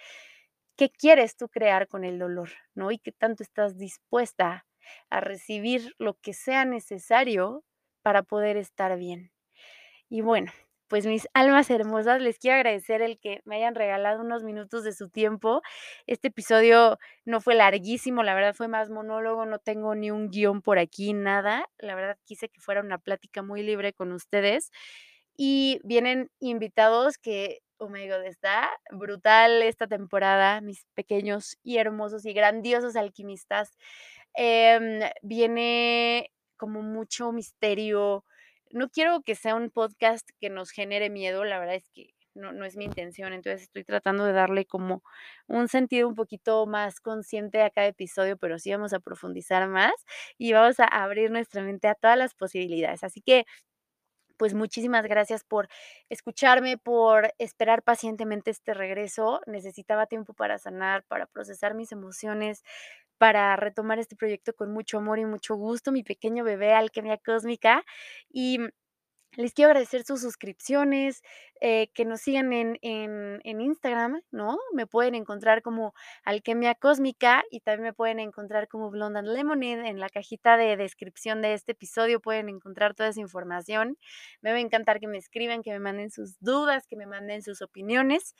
¿Qué 0.76 0.90
quieres 0.90 1.36
tú 1.36 1.48
crear 1.48 1.88
con 1.88 2.04
el 2.04 2.18
dolor? 2.18 2.50
¿No? 2.74 2.90
Y 2.90 2.98
qué 2.98 3.12
tanto 3.12 3.42
estás 3.42 3.78
dispuesta 3.78 4.66
a 5.08 5.20
recibir 5.20 5.94
lo 5.98 6.14
que 6.20 6.34
sea 6.34 6.64
necesario 6.66 7.64
para 8.02 8.22
poder 8.22 8.58
estar 8.58 8.98
bien. 8.98 9.32
Y 10.10 10.20
bueno, 10.20 10.52
pues 10.94 11.06
mis 11.06 11.26
almas 11.34 11.70
hermosas, 11.70 12.22
les 12.22 12.38
quiero 12.38 12.54
agradecer 12.54 13.02
el 13.02 13.18
que 13.18 13.40
me 13.46 13.56
hayan 13.56 13.74
regalado 13.74 14.20
unos 14.20 14.44
minutos 14.44 14.84
de 14.84 14.92
su 14.92 15.08
tiempo. 15.08 15.60
Este 16.06 16.28
episodio 16.28 17.00
no 17.24 17.40
fue 17.40 17.56
larguísimo, 17.56 18.22
la 18.22 18.32
verdad 18.32 18.54
fue 18.54 18.68
más 18.68 18.90
monólogo, 18.90 19.44
no 19.44 19.58
tengo 19.58 19.96
ni 19.96 20.12
un 20.12 20.28
guion 20.30 20.62
por 20.62 20.78
aquí, 20.78 21.12
nada. 21.12 21.68
La 21.78 21.96
verdad 21.96 22.16
quise 22.24 22.48
que 22.48 22.60
fuera 22.60 22.80
una 22.80 22.98
plática 22.98 23.42
muy 23.42 23.64
libre 23.64 23.92
con 23.92 24.12
ustedes. 24.12 24.70
Y 25.36 25.80
vienen 25.82 26.30
invitados 26.38 27.18
que, 27.18 27.58
oh 27.78 27.88
my 27.88 28.06
god, 28.08 28.24
está 28.24 28.70
brutal 28.92 29.62
esta 29.62 29.88
temporada, 29.88 30.60
mis 30.60 30.86
pequeños 30.94 31.58
y 31.64 31.78
hermosos 31.78 32.24
y 32.24 32.32
grandiosos 32.34 32.94
alquimistas. 32.94 33.76
Em, 34.34 35.00
viene 35.22 36.30
como 36.56 36.82
mucho 36.82 37.32
misterio, 37.32 38.24
no 38.74 38.90
quiero 38.90 39.22
que 39.22 39.34
sea 39.36 39.54
un 39.56 39.70
podcast 39.70 40.28
que 40.40 40.50
nos 40.50 40.70
genere 40.70 41.10
miedo, 41.10 41.44
la 41.44 41.58
verdad 41.58 41.76
es 41.76 41.88
que 41.90 42.14
no, 42.34 42.52
no 42.52 42.64
es 42.64 42.76
mi 42.76 42.84
intención, 42.84 43.32
entonces 43.32 43.62
estoy 43.62 43.84
tratando 43.84 44.24
de 44.24 44.32
darle 44.32 44.66
como 44.66 45.02
un 45.46 45.68
sentido 45.68 46.08
un 46.08 46.16
poquito 46.16 46.66
más 46.66 47.00
consciente 47.00 47.62
a 47.62 47.70
cada 47.70 47.86
episodio, 47.88 48.36
pero 48.36 48.58
sí 48.58 48.72
vamos 48.72 48.92
a 48.92 49.00
profundizar 49.00 49.68
más 49.68 49.92
y 50.38 50.52
vamos 50.52 50.80
a 50.80 50.84
abrir 50.86 51.30
nuestra 51.30 51.62
mente 51.62 51.88
a 51.88 51.94
todas 51.94 52.18
las 52.18 52.34
posibilidades. 52.34 53.04
Así 53.04 53.22
que 53.22 53.46
pues 54.36 54.54
muchísimas 54.54 55.06
gracias 55.06 55.44
por 55.44 55.68
escucharme, 56.08 56.76
por 56.78 57.32
esperar 57.38 57.82
pacientemente 57.82 58.50
este 58.50 58.74
regreso. 58.74 59.40
Necesitaba 59.46 60.06
tiempo 60.06 60.34
para 60.34 60.58
sanar, 60.58 61.04
para 61.04 61.26
procesar 61.26 61.74
mis 61.74 61.92
emociones, 61.92 62.62
para 63.18 63.56
retomar 63.56 63.98
este 63.98 64.16
proyecto 64.16 64.54
con 64.54 64.72
mucho 64.72 64.98
amor 64.98 65.18
y 65.18 65.24
mucho 65.24 65.56
gusto, 65.56 65.92
mi 65.92 66.02
pequeño 66.02 66.44
bebé 66.44 66.72
Alquimia 66.74 67.18
Cósmica. 67.18 67.84
Y 68.30 68.58
mm, 68.58 68.68
les 69.36 69.52
quiero 69.52 69.70
agradecer 69.70 70.04
sus 70.04 70.20
suscripciones, 70.20 71.22
eh, 71.60 71.88
que 71.94 72.04
nos 72.04 72.20
sigan 72.20 72.52
en, 72.52 72.78
en, 72.82 73.40
en, 73.42 73.60
Instagram, 73.60 74.20
¿no? 74.30 74.58
Me 74.74 74.86
pueden 74.86 75.14
encontrar 75.14 75.62
como 75.62 75.94
Alquimia 76.24 76.74
Cósmica 76.74 77.42
y 77.50 77.60
también 77.60 77.84
me 77.84 77.92
pueden 77.92 78.20
encontrar 78.20 78.68
como 78.68 78.90
Blonde 78.90 79.20
and 79.20 79.28
Lemonade. 79.28 79.88
En 79.88 79.98
la 79.98 80.08
cajita 80.08 80.56
de 80.56 80.76
descripción 80.76 81.42
de 81.42 81.54
este 81.54 81.72
episodio 81.72 82.20
pueden 82.20 82.48
encontrar 82.48 82.94
toda 82.94 83.08
esa 83.08 83.20
información. 83.20 83.96
Me 84.40 84.50
va 84.50 84.58
a 84.58 84.60
encantar 84.60 85.00
que 85.00 85.08
me 85.08 85.18
escriban, 85.18 85.62
que 85.62 85.70
me 85.72 85.80
manden 85.80 86.10
sus 86.10 86.38
dudas, 86.40 86.86
que 86.86 86.96
me 86.96 87.06
manden 87.06 87.42
sus 87.42 87.62
opiniones. 87.62 88.34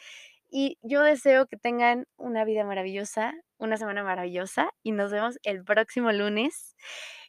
Y 0.57 0.79
yo 0.83 1.03
deseo 1.03 1.47
que 1.49 1.57
tengan 1.57 2.07
una 2.17 2.45
vida 2.45 2.63
maravillosa, 2.65 3.35
una 3.59 3.77
semana 3.77 4.05
maravillosa 4.05 4.71
y 4.85 4.93
nos 4.93 5.11
vemos 5.11 5.37
el 5.43 5.65
próximo 5.65 6.13
lunes. 6.13 6.77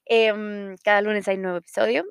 Em, 0.05 0.75
cada 0.83 1.01
lunes 1.01 1.27
hay 1.27 1.37
un 1.37 1.41
nuevo 1.41 1.57
episodio. 1.57 2.05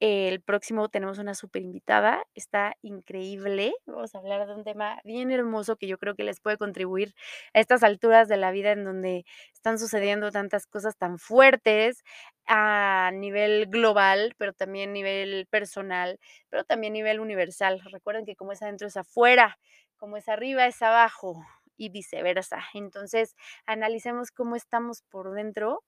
El 0.00 0.42
próximo 0.42 0.90
tenemos 0.90 1.18
una 1.18 1.34
super 1.34 1.62
invitada, 1.62 2.24
está 2.34 2.74
increíble. 2.82 3.72
Vamos 3.86 4.14
a 4.14 4.18
hablar 4.18 4.46
de 4.46 4.54
un 4.54 4.64
tema 4.64 5.00
bien 5.04 5.30
hermoso 5.30 5.76
que 5.76 5.86
yo 5.88 5.96
creo 5.98 6.16
que 6.16 6.24
les 6.24 6.40
puede 6.40 6.58
contribuir 6.58 7.14
a 7.54 7.60
estas 7.60 7.82
alturas 7.82 8.28
de 8.28 8.36
la 8.36 8.50
vida 8.50 8.72
en 8.72 8.84
donde 8.84 9.24
están 9.54 9.78
sucediendo 9.78 10.32
tantas 10.32 10.66
cosas 10.66 10.98
tan 10.98 11.18
fuertes 11.18 12.02
a 12.46 13.10
nivel 13.14 13.68
global, 13.68 14.34
pero 14.38 14.52
también 14.52 14.90
a 14.90 14.92
nivel 14.92 15.46
personal, 15.50 16.18
pero 16.50 16.64
también 16.64 16.92
a 16.92 16.96
nivel 16.96 17.20
universal. 17.20 17.80
Recuerden 17.90 18.26
que 18.26 18.36
como 18.36 18.52
es 18.52 18.60
adentro 18.62 18.88
es 18.88 18.98
afuera 18.98 19.58
como 20.02 20.16
es 20.16 20.28
arriba 20.28 20.66
es 20.66 20.82
abajo 20.82 21.46
y 21.76 21.88
viceversa. 21.88 22.58
Entonces, 22.74 23.36
analicemos 23.66 24.32
cómo 24.32 24.56
estamos 24.56 25.02
por 25.02 25.30
dentro 25.32 25.84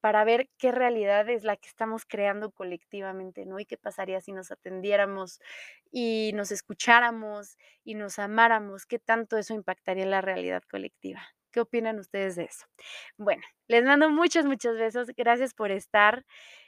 para 0.00 0.24
ver 0.24 0.48
qué 0.56 0.72
realidad 0.72 1.28
es 1.28 1.44
la 1.44 1.58
que 1.58 1.68
estamos 1.68 2.06
creando 2.06 2.50
colectivamente, 2.50 3.44
¿no? 3.44 3.60
Y 3.60 3.66
qué 3.66 3.76
pasaría 3.76 4.22
si 4.22 4.32
nos 4.32 4.50
atendiéramos 4.52 5.38
y 5.90 6.32
nos 6.34 6.50
escucháramos 6.50 7.58
y 7.84 7.94
nos 7.94 8.18
amáramos, 8.18 8.86
qué 8.86 8.98
tanto 8.98 9.36
eso 9.36 9.52
impactaría 9.52 10.04
en 10.04 10.12
la 10.12 10.22
realidad 10.22 10.62
colectiva. 10.70 11.20
¿Qué 11.50 11.60
opinan 11.60 11.98
ustedes 11.98 12.36
de 12.36 12.44
eso? 12.44 12.64
Bueno, 13.18 13.42
les 13.68 13.84
mando 13.84 14.08
muchos, 14.08 14.46
muchos 14.46 14.78
besos. 14.78 15.08
Gracias 15.14 15.52
por 15.52 15.70
estar. 15.70 16.24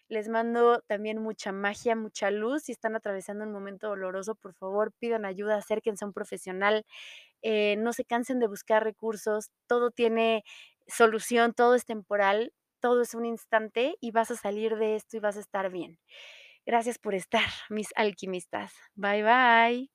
Les 0.08 0.28
mando 0.28 0.80
también 0.86 1.18
mucha 1.18 1.52
magia, 1.52 1.96
mucha 1.96 2.30
luz. 2.30 2.64
Si 2.64 2.72
están 2.72 2.96
atravesando 2.96 3.44
un 3.44 3.52
momento 3.52 3.88
doloroso, 3.88 4.34
por 4.34 4.54
favor, 4.54 4.92
pidan 4.98 5.24
ayuda, 5.24 5.56
acérquense 5.56 6.04
a 6.04 6.08
un 6.08 6.12
profesional. 6.12 6.84
Eh, 7.42 7.76
no 7.78 7.92
se 7.92 8.04
cansen 8.04 8.40
de 8.40 8.48
buscar 8.48 8.84
recursos. 8.84 9.50
Todo 9.66 9.90
tiene 9.90 10.44
solución, 10.86 11.54
todo 11.54 11.74
es 11.74 11.86
temporal, 11.86 12.52
todo 12.80 13.02
es 13.02 13.14
un 13.14 13.26
instante 13.26 13.96
y 14.00 14.10
vas 14.10 14.30
a 14.30 14.36
salir 14.36 14.76
de 14.76 14.96
esto 14.96 15.16
y 15.16 15.20
vas 15.20 15.36
a 15.36 15.40
estar 15.40 15.70
bien. 15.70 15.98
Gracias 16.66 16.98
por 16.98 17.14
estar, 17.14 17.44
mis 17.70 17.88
alquimistas. 17.96 18.72
Bye 18.94 19.22
bye. 19.22 19.90